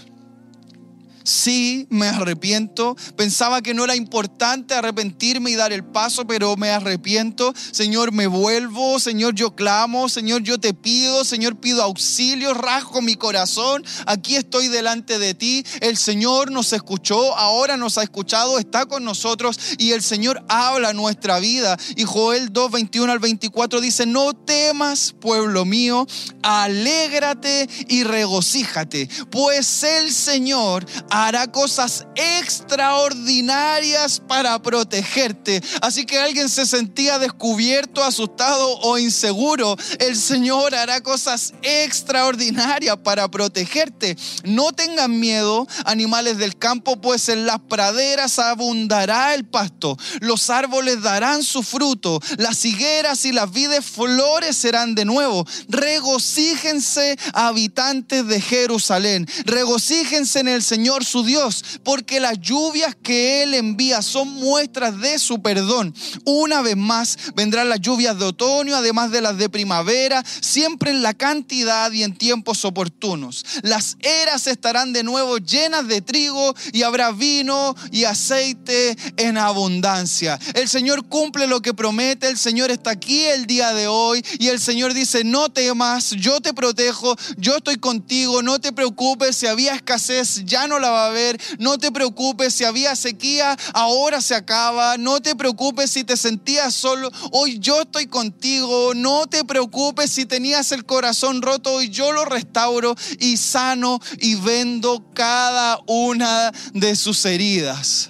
Sí, 1.23 1.87
me 1.89 2.07
arrepiento. 2.07 2.95
Pensaba 3.15 3.61
que 3.61 3.73
no 3.73 3.83
era 3.83 3.95
importante 3.95 4.73
arrepentirme 4.73 5.51
y 5.51 5.55
dar 5.55 5.71
el 5.73 5.83
paso, 5.83 6.25
pero 6.25 6.55
me 6.57 6.69
arrepiento. 6.69 7.53
Señor, 7.71 8.11
me 8.11 8.27
vuelvo. 8.27 8.99
Señor, 8.99 9.35
yo 9.35 9.55
clamo. 9.55 10.09
Señor, 10.09 10.43
yo 10.43 10.59
te 10.59 10.73
pido. 10.73 11.23
Señor, 11.23 11.57
pido 11.57 11.83
auxilio. 11.83 12.53
Rasgo 12.53 13.01
mi 13.01 13.15
corazón. 13.15 13.83
Aquí 14.05 14.35
estoy 14.35 14.67
delante 14.67 15.19
de 15.19 15.33
ti. 15.33 15.63
El 15.79 15.97
Señor 15.97 16.51
nos 16.51 16.73
escuchó. 16.73 17.35
Ahora 17.37 17.77
nos 17.77 17.97
ha 17.97 18.03
escuchado. 18.03 18.59
Está 18.59 18.85
con 18.85 19.03
nosotros. 19.03 19.59
Y 19.77 19.91
el 19.91 20.01
Señor 20.01 20.43
habla 20.47 20.93
nuestra 20.93 21.39
vida. 21.39 21.77
Y 21.95 22.03
Joel 22.03 22.51
2, 22.51 22.71
21 22.71 23.11
al 23.11 23.19
24 23.19 23.81
dice, 23.81 24.05
no 24.05 24.33
temas, 24.33 25.13
pueblo 25.19 25.65
mío. 25.65 26.07
Alégrate 26.41 27.69
y 27.87 28.03
regocíjate. 28.03 29.09
Pues 29.29 29.83
el 29.83 30.11
Señor 30.11 30.85
hará 31.27 31.51
cosas 31.51 32.05
extraordinarias 32.15 34.21
para 34.27 34.59
protegerte. 34.61 35.61
Así 35.81 36.05
que 36.05 36.19
alguien 36.19 36.49
se 36.49 36.65
sentía 36.65 37.19
descubierto, 37.19 38.03
asustado 38.03 38.79
o 38.79 38.97
inseguro. 38.97 39.77
El 39.99 40.17
Señor 40.17 40.73
hará 40.73 41.01
cosas 41.01 41.53
extraordinarias 41.61 42.97
para 42.97 43.29
protegerte. 43.29 44.17
No 44.43 44.71
tengan 44.71 45.19
miedo, 45.19 45.67
animales 45.85 46.37
del 46.37 46.57
campo, 46.57 46.99
pues 46.99 47.29
en 47.29 47.45
las 47.45 47.59
praderas 47.59 48.39
abundará 48.39 49.35
el 49.35 49.45
pasto. 49.45 49.97
Los 50.19 50.49
árboles 50.49 51.01
darán 51.01 51.43
su 51.43 51.63
fruto. 51.63 52.19
Las 52.37 52.65
higueras 52.65 53.25
y 53.25 53.31
las 53.31 53.51
vides 53.51 53.85
florecerán 53.85 54.95
de 54.95 55.05
nuevo. 55.05 55.45
Regocíjense, 55.67 57.17
habitantes 57.33 58.27
de 58.27 58.41
Jerusalén. 58.41 59.27
Regocíjense 59.45 60.39
en 60.39 60.47
el 60.47 60.63
Señor 60.63 61.00
su 61.03 61.23
Dios, 61.23 61.63
porque 61.83 62.19
las 62.19 62.39
lluvias 62.39 62.95
que 62.95 63.43
Él 63.43 63.53
envía 63.53 64.01
son 64.01 64.29
muestras 64.29 64.99
de 64.99 65.19
su 65.19 65.41
perdón. 65.41 65.93
Una 66.25 66.61
vez 66.61 66.77
más 66.77 67.17
vendrán 67.35 67.69
las 67.69 67.81
lluvias 67.81 68.17
de 68.17 68.25
otoño, 68.25 68.75
además 68.75 69.11
de 69.11 69.21
las 69.21 69.37
de 69.37 69.49
primavera, 69.49 70.23
siempre 70.41 70.91
en 70.91 71.01
la 71.01 71.13
cantidad 71.13 71.91
y 71.91 72.03
en 72.03 72.15
tiempos 72.15 72.65
oportunos. 72.65 73.45
Las 73.63 73.97
eras 73.99 74.47
estarán 74.47 74.93
de 74.93 75.03
nuevo 75.03 75.37
llenas 75.37 75.87
de 75.87 76.01
trigo 76.01 76.53
y 76.73 76.83
habrá 76.83 77.11
vino 77.11 77.75
y 77.91 78.05
aceite 78.05 78.95
en 79.17 79.37
abundancia. 79.37 80.39
El 80.53 80.67
Señor 80.67 81.07
cumple 81.07 81.47
lo 81.47 81.61
que 81.61 81.73
promete, 81.73 82.27
el 82.27 82.37
Señor 82.37 82.71
está 82.71 82.91
aquí 82.91 83.21
el 83.25 83.45
día 83.45 83.73
de 83.73 83.87
hoy 83.87 84.23
y 84.39 84.47
el 84.47 84.59
Señor 84.59 84.93
dice, 84.93 85.23
no 85.23 85.49
temas, 85.49 86.11
yo 86.11 86.41
te 86.41 86.53
protejo, 86.53 87.15
yo 87.37 87.57
estoy 87.57 87.77
contigo, 87.77 88.41
no 88.41 88.59
te 88.59 88.71
preocupes, 88.71 89.35
si 89.35 89.47
había 89.47 89.75
escasez, 89.75 90.43
ya 90.45 90.67
no 90.67 90.79
la 90.79 90.90
a. 90.91 91.11
No 91.59 91.77
te 91.77 91.91
preocupes 91.91 92.53
si 92.53 92.63
había 92.63 92.95
sequía, 92.95 93.57
ahora 93.73 94.21
se 94.21 94.35
acaba. 94.35 94.97
No 94.97 95.21
te 95.21 95.35
preocupes 95.35 95.91
si 95.91 96.03
te 96.03 96.15
sentías 96.17 96.73
solo, 96.73 97.11
hoy 97.31 97.59
yo 97.59 97.81
estoy 97.81 98.07
contigo. 98.07 98.93
No 98.95 99.27
te 99.27 99.43
preocupes 99.43 100.11
si 100.11 100.25
tenías 100.25 100.71
el 100.71 100.85
corazón 100.85 101.41
roto, 101.41 101.73
hoy 101.73 101.89
yo 101.89 102.11
lo 102.11 102.25
restauro 102.25 102.95
y 103.19 103.37
sano 103.37 103.99
y 104.19 104.35
vendo 104.35 105.03
cada 105.13 105.79
una 105.87 106.51
de 106.73 106.95
sus 106.95 107.25
heridas. 107.25 108.09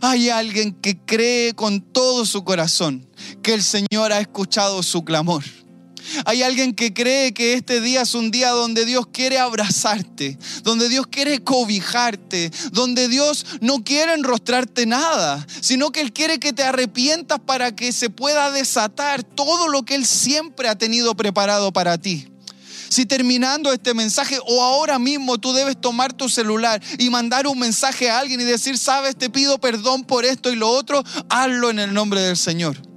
Hay 0.00 0.28
alguien 0.28 0.74
que 0.74 0.98
cree 0.98 1.54
con 1.54 1.80
todo 1.80 2.24
su 2.24 2.44
corazón 2.44 3.08
que 3.42 3.54
el 3.54 3.62
Señor 3.62 4.12
ha 4.12 4.20
escuchado 4.20 4.82
su 4.82 5.04
clamor. 5.04 5.42
Hay 6.24 6.42
alguien 6.42 6.74
que 6.74 6.92
cree 6.92 7.32
que 7.32 7.54
este 7.54 7.80
día 7.80 8.02
es 8.02 8.14
un 8.14 8.30
día 8.30 8.50
donde 8.50 8.84
Dios 8.84 9.06
quiere 9.12 9.38
abrazarte, 9.38 10.38
donde 10.62 10.88
Dios 10.88 11.06
quiere 11.06 11.42
cobijarte, 11.42 12.50
donde 12.72 13.08
Dios 13.08 13.46
no 13.60 13.84
quiere 13.84 14.14
enrostrarte 14.14 14.86
nada, 14.86 15.46
sino 15.60 15.92
que 15.92 16.00
Él 16.00 16.12
quiere 16.12 16.38
que 16.38 16.52
te 16.52 16.62
arrepientas 16.62 17.40
para 17.40 17.74
que 17.74 17.92
se 17.92 18.10
pueda 18.10 18.50
desatar 18.50 19.22
todo 19.22 19.68
lo 19.68 19.84
que 19.84 19.94
Él 19.94 20.06
siempre 20.06 20.68
ha 20.68 20.76
tenido 20.76 21.14
preparado 21.14 21.72
para 21.72 21.98
ti. 21.98 22.28
Si 22.88 23.04
terminando 23.04 23.72
este 23.72 23.92
mensaje 23.92 24.38
o 24.46 24.62
ahora 24.62 24.98
mismo 24.98 25.38
tú 25.38 25.52
debes 25.52 25.78
tomar 25.78 26.12
tu 26.12 26.28
celular 26.28 26.80
y 26.98 27.10
mandar 27.10 27.46
un 27.46 27.58
mensaje 27.58 28.10
a 28.10 28.18
alguien 28.18 28.40
y 28.40 28.44
decir, 28.44 28.78
sabes, 28.78 29.16
te 29.16 29.28
pido 29.28 29.58
perdón 29.58 30.04
por 30.04 30.24
esto 30.24 30.50
y 30.50 30.56
lo 30.56 30.70
otro, 30.70 31.04
hazlo 31.28 31.70
en 31.70 31.80
el 31.80 31.92
nombre 31.92 32.22
del 32.22 32.36
Señor. 32.36 32.87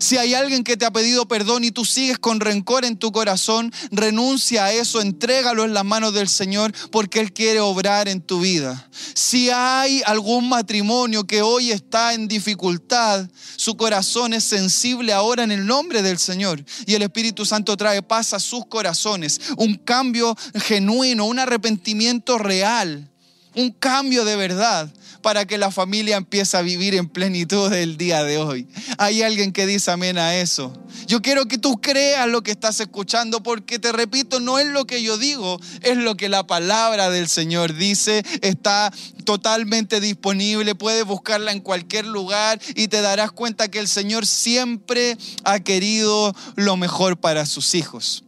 Si 0.00 0.16
hay 0.16 0.32
alguien 0.32 0.64
que 0.64 0.78
te 0.78 0.86
ha 0.86 0.90
pedido 0.90 1.28
perdón 1.28 1.62
y 1.62 1.70
tú 1.70 1.84
sigues 1.84 2.18
con 2.18 2.40
rencor 2.40 2.86
en 2.86 2.96
tu 2.96 3.12
corazón, 3.12 3.70
renuncia 3.90 4.64
a 4.64 4.72
eso, 4.72 5.02
entrégalo 5.02 5.62
en 5.62 5.74
las 5.74 5.84
manos 5.84 6.14
del 6.14 6.26
Señor 6.26 6.72
porque 6.90 7.20
Él 7.20 7.34
quiere 7.34 7.60
obrar 7.60 8.08
en 8.08 8.22
tu 8.22 8.40
vida. 8.40 8.88
Si 9.12 9.50
hay 9.50 10.02
algún 10.06 10.48
matrimonio 10.48 11.26
que 11.26 11.42
hoy 11.42 11.70
está 11.70 12.14
en 12.14 12.28
dificultad, 12.28 13.28
su 13.56 13.76
corazón 13.76 14.32
es 14.32 14.42
sensible 14.44 15.12
ahora 15.12 15.44
en 15.44 15.52
el 15.52 15.66
nombre 15.66 16.00
del 16.00 16.18
Señor 16.18 16.64
y 16.86 16.94
el 16.94 17.02
Espíritu 17.02 17.44
Santo 17.44 17.76
trae 17.76 18.00
paz 18.00 18.32
a 18.32 18.40
sus 18.40 18.64
corazones, 18.64 19.38
un 19.58 19.74
cambio 19.74 20.34
genuino, 20.54 21.26
un 21.26 21.38
arrepentimiento 21.38 22.38
real, 22.38 23.06
un 23.54 23.70
cambio 23.70 24.24
de 24.24 24.36
verdad 24.36 24.90
para 25.22 25.46
que 25.46 25.58
la 25.58 25.70
familia 25.70 26.16
empiece 26.16 26.56
a 26.56 26.62
vivir 26.62 26.94
en 26.94 27.08
plenitud 27.08 27.72
el 27.72 27.96
día 27.96 28.24
de 28.24 28.38
hoy. 28.38 28.66
Hay 28.98 29.22
alguien 29.22 29.52
que 29.52 29.66
dice 29.66 29.90
amén 29.90 30.18
a 30.18 30.36
eso. 30.36 30.72
Yo 31.06 31.22
quiero 31.22 31.46
que 31.46 31.58
tú 31.58 31.80
creas 31.80 32.28
lo 32.28 32.42
que 32.42 32.50
estás 32.50 32.80
escuchando 32.80 33.42
porque 33.42 33.78
te 33.78 33.92
repito, 33.92 34.40
no 34.40 34.58
es 34.58 34.66
lo 34.66 34.86
que 34.86 35.02
yo 35.02 35.18
digo, 35.18 35.60
es 35.82 35.96
lo 35.96 36.16
que 36.16 36.28
la 36.28 36.46
palabra 36.46 37.10
del 37.10 37.28
Señor 37.28 37.74
dice. 37.74 38.22
Está 38.42 38.92
totalmente 39.24 40.00
disponible, 40.00 40.74
puedes 40.74 41.04
buscarla 41.04 41.52
en 41.52 41.60
cualquier 41.60 42.06
lugar 42.06 42.60
y 42.74 42.88
te 42.88 43.00
darás 43.00 43.32
cuenta 43.32 43.68
que 43.68 43.78
el 43.78 43.88
Señor 43.88 44.26
siempre 44.26 45.16
ha 45.44 45.60
querido 45.60 46.34
lo 46.56 46.76
mejor 46.76 47.18
para 47.18 47.46
sus 47.46 47.74
hijos. 47.74 48.24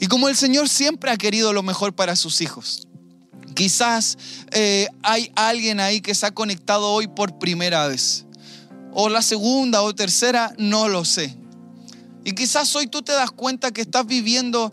Y 0.00 0.06
como 0.06 0.28
el 0.28 0.36
Señor 0.36 0.68
siempre 0.68 1.10
ha 1.10 1.16
querido 1.16 1.52
lo 1.52 1.62
mejor 1.62 1.94
para 1.94 2.16
sus 2.16 2.40
hijos, 2.40 2.88
Quizás 3.54 4.18
eh, 4.52 4.88
hay 5.02 5.32
alguien 5.34 5.80
ahí 5.80 6.00
que 6.00 6.14
se 6.14 6.26
ha 6.26 6.30
conectado 6.32 6.90
hoy 6.90 7.08
por 7.08 7.38
primera 7.38 7.86
vez. 7.88 8.24
O 8.92 9.08
la 9.08 9.22
segunda 9.22 9.82
o 9.82 9.94
tercera, 9.94 10.52
no 10.58 10.88
lo 10.88 11.04
sé. 11.04 11.36
Y 12.24 12.32
quizás 12.32 12.74
hoy 12.76 12.86
tú 12.86 13.02
te 13.02 13.12
das 13.12 13.30
cuenta 13.30 13.70
que 13.70 13.80
estás 13.80 14.06
viviendo 14.06 14.72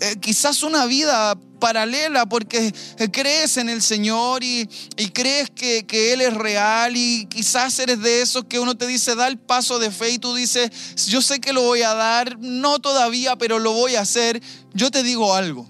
eh, 0.00 0.16
quizás 0.20 0.62
una 0.62 0.86
vida 0.86 1.36
paralela 1.58 2.26
porque 2.26 2.72
eh, 2.98 3.10
crees 3.10 3.56
en 3.56 3.68
el 3.68 3.82
Señor 3.82 4.44
y, 4.44 4.68
crees 5.12 5.50
que, 5.50 5.84
que, 5.86 6.12
Él 6.12 6.20
es 6.20 6.34
real 6.34 6.96
y 6.96 7.26
quizás 7.26 7.78
eres 7.80 8.00
de 8.00 8.22
esos 8.22 8.44
que 8.44 8.60
uno 8.60 8.76
te 8.76 8.86
dice, 8.86 9.16
da 9.16 9.26
el 9.26 9.38
paso 9.38 9.80
de 9.80 9.90
fe 9.90 10.10
y 10.10 10.18
tú 10.18 10.34
dices, 10.34 10.70
yo 11.06 11.20
sé 11.20 11.40
que 11.40 11.52
lo 11.52 11.62
voy 11.62 11.82
a 11.82 11.94
dar, 11.94 12.38
no 12.38 12.78
todavía, 12.78 13.36
pero 13.36 13.58
lo 13.58 13.72
voy 13.72 13.96
a 13.96 14.02
hacer. 14.02 14.40
Yo 14.72 14.90
te 14.92 15.02
digo 15.02 15.34
algo, 15.34 15.68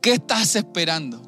¿qué 0.00 0.12
estás 0.12 0.54
esperando? 0.54 1.25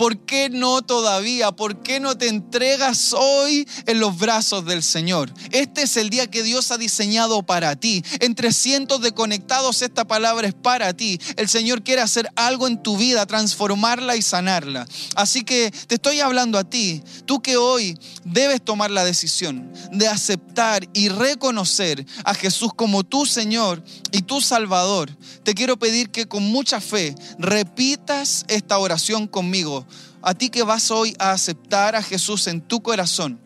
¿Por 0.00 0.16
qué 0.24 0.48
no 0.48 0.80
todavía? 0.80 1.52
¿Por 1.52 1.82
qué 1.82 2.00
no 2.00 2.16
te 2.16 2.28
entregas 2.28 3.12
hoy 3.12 3.68
en 3.84 4.00
los 4.00 4.16
brazos 4.16 4.64
del 4.64 4.82
Señor? 4.82 5.30
Este 5.50 5.82
es 5.82 5.98
el 5.98 6.08
día 6.08 6.26
que 6.26 6.42
Dios 6.42 6.70
ha 6.70 6.78
diseñado 6.78 7.42
para 7.42 7.76
ti. 7.76 8.02
Entre 8.20 8.54
cientos 8.54 9.02
de 9.02 9.12
conectados 9.12 9.82
esta 9.82 10.06
palabra 10.06 10.48
es 10.48 10.54
para 10.54 10.94
ti. 10.94 11.20
El 11.36 11.50
Señor 11.50 11.82
quiere 11.82 12.00
hacer 12.00 12.30
algo 12.34 12.66
en 12.66 12.82
tu 12.82 12.96
vida, 12.96 13.26
transformarla 13.26 14.16
y 14.16 14.22
sanarla. 14.22 14.88
Así 15.16 15.42
que 15.42 15.70
te 15.86 15.96
estoy 15.96 16.20
hablando 16.20 16.56
a 16.56 16.64
ti, 16.64 17.02
tú 17.26 17.42
que 17.42 17.58
hoy 17.58 17.98
debes 18.24 18.64
tomar 18.64 18.90
la 18.90 19.04
decisión 19.04 19.70
de 19.92 20.08
aceptar 20.08 20.88
y 20.94 21.10
reconocer 21.10 22.06
a 22.24 22.32
Jesús 22.32 22.70
como 22.74 23.04
tu 23.04 23.26
Señor 23.26 23.84
y 24.12 24.22
tu 24.22 24.40
Salvador. 24.40 25.14
Te 25.42 25.52
quiero 25.52 25.78
pedir 25.78 26.08
que 26.08 26.26
con 26.26 26.44
mucha 26.44 26.80
fe 26.80 27.14
repitas 27.38 28.46
esta 28.48 28.78
oración 28.78 29.26
conmigo 29.26 29.86
a 30.22 30.34
ti 30.34 30.50
que 30.50 30.62
vas 30.62 30.90
hoy 30.90 31.14
a 31.18 31.32
aceptar 31.32 31.96
a 31.96 32.02
Jesús 32.02 32.46
en 32.46 32.60
tu 32.60 32.82
corazón, 32.82 33.40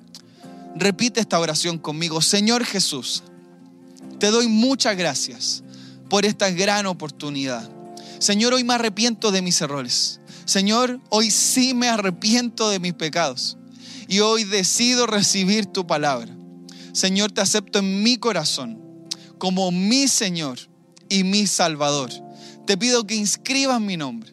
repite 0.74 1.20
esta 1.20 1.38
oración 1.38 1.78
conmigo. 1.78 2.20
Señor 2.20 2.64
Jesús, 2.64 3.22
te 4.18 4.28
doy 4.28 4.48
muchas 4.48 4.96
gracias 4.96 5.62
por 6.08 6.24
esta 6.24 6.50
gran 6.50 6.86
oportunidad. 6.86 7.70
Señor, 8.18 8.54
hoy 8.54 8.64
me 8.64 8.74
arrepiento 8.74 9.30
de 9.30 9.42
mis 9.42 9.60
errores. 9.60 10.20
Señor, 10.44 11.00
hoy 11.10 11.30
sí 11.30 11.74
me 11.74 11.88
arrepiento 11.88 12.68
de 12.70 12.80
mis 12.80 12.94
pecados. 12.94 13.56
Y 14.08 14.20
hoy 14.20 14.44
decido 14.44 15.06
recibir 15.06 15.66
tu 15.66 15.86
palabra. 15.86 16.34
Señor, 16.92 17.32
te 17.32 17.40
acepto 17.40 17.78
en 17.78 18.02
mi 18.02 18.18
corazón 18.18 18.80
como 19.38 19.70
mi 19.70 20.08
Señor 20.08 20.58
y 21.08 21.24
mi 21.24 21.46
Salvador. 21.46 22.10
Te 22.66 22.76
pido 22.76 23.06
que 23.06 23.14
inscribas 23.14 23.80
mi 23.80 23.96
nombre 23.96 24.32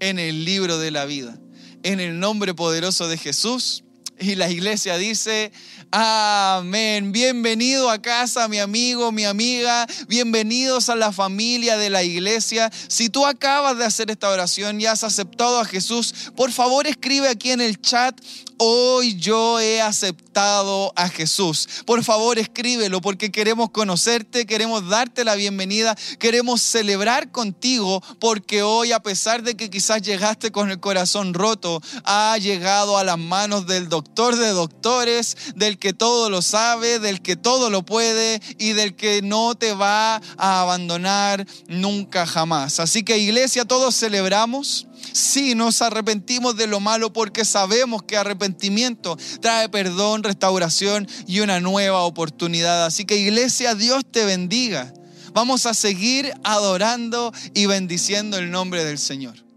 en 0.00 0.18
el 0.18 0.44
libro 0.44 0.78
de 0.78 0.90
la 0.90 1.04
vida 1.04 1.38
en 1.82 2.00
el 2.00 2.18
nombre 2.18 2.54
poderoso 2.54 3.08
de 3.08 3.18
Jesús. 3.18 3.84
Y 4.20 4.34
la 4.34 4.50
iglesia 4.50 4.96
dice, 4.96 5.52
amén. 5.90 7.12
Bienvenido 7.12 7.90
a 7.90 8.00
casa, 8.00 8.48
mi 8.48 8.58
amigo, 8.58 9.12
mi 9.12 9.24
amiga. 9.24 9.86
Bienvenidos 10.08 10.88
a 10.88 10.96
la 10.96 11.12
familia 11.12 11.76
de 11.76 11.90
la 11.90 12.02
iglesia. 12.02 12.70
Si 12.88 13.08
tú 13.08 13.26
acabas 13.26 13.78
de 13.78 13.84
hacer 13.84 14.10
esta 14.10 14.28
oración 14.28 14.80
y 14.80 14.86
has 14.86 15.04
aceptado 15.04 15.58
a 15.60 15.64
Jesús, 15.64 16.30
por 16.36 16.52
favor 16.52 16.86
escribe 16.86 17.28
aquí 17.28 17.50
en 17.50 17.60
el 17.60 17.80
chat 17.80 18.18
hoy 18.58 19.16
yo 19.16 19.60
he 19.60 19.80
aceptado 19.80 20.92
a 20.96 21.08
Jesús. 21.08 21.68
Por 21.86 22.04
favor, 22.04 22.38
escríbelo 22.38 23.00
porque 23.00 23.30
queremos 23.30 23.70
conocerte, 23.70 24.46
queremos 24.46 24.88
darte 24.88 25.24
la 25.24 25.36
bienvenida, 25.36 25.96
queremos 26.18 26.60
celebrar 26.60 27.30
contigo 27.30 28.02
porque 28.20 28.62
hoy, 28.62 28.92
a 28.92 29.00
pesar 29.00 29.42
de 29.42 29.56
que 29.56 29.70
quizás 29.70 30.02
llegaste 30.02 30.50
con 30.50 30.70
el 30.70 30.80
corazón 30.80 31.34
roto, 31.34 31.80
ha 32.04 32.36
llegado 32.38 32.98
a 32.98 33.04
las 33.04 33.18
manos 33.18 33.66
del 33.66 33.88
doctor 33.88 34.36
de 34.36 34.48
doctores, 34.48 35.36
que 35.78 35.92
todo 35.92 36.30
lo 36.30 36.42
sabe, 36.42 36.98
del 36.98 37.22
que 37.22 37.36
todo 37.36 37.70
lo 37.70 37.84
puede 37.84 38.40
y 38.58 38.72
del 38.72 38.96
que 38.96 39.22
no 39.22 39.54
te 39.54 39.72
va 39.72 40.20
a 40.36 40.62
abandonar 40.62 41.46
nunca 41.68 42.26
jamás. 42.26 42.80
Así 42.80 43.02
que 43.02 43.18
iglesia, 43.18 43.64
todos 43.64 43.94
celebramos 43.94 44.88
Sí, 45.12 45.54
nos 45.54 45.82
arrepentimos 45.82 46.56
de 46.56 46.66
lo 46.66 46.80
malo 46.80 47.12
porque 47.12 47.44
sabemos 47.44 48.02
que 48.02 48.16
arrepentimiento 48.16 49.16
trae 49.40 49.68
perdón, 49.68 50.22
restauración 50.22 51.08
y 51.26 51.40
una 51.40 51.60
nueva 51.60 52.02
oportunidad. 52.02 52.84
Así 52.84 53.04
que 53.04 53.16
iglesia, 53.16 53.74
Dios 53.74 54.04
te 54.10 54.24
bendiga. 54.24 54.92
Vamos 55.32 55.66
a 55.66 55.74
seguir 55.74 56.32
adorando 56.44 57.32
y 57.54 57.66
bendiciendo 57.66 58.38
el 58.38 58.50
nombre 58.50 58.84
del 58.84 58.98
Señor. 58.98 59.47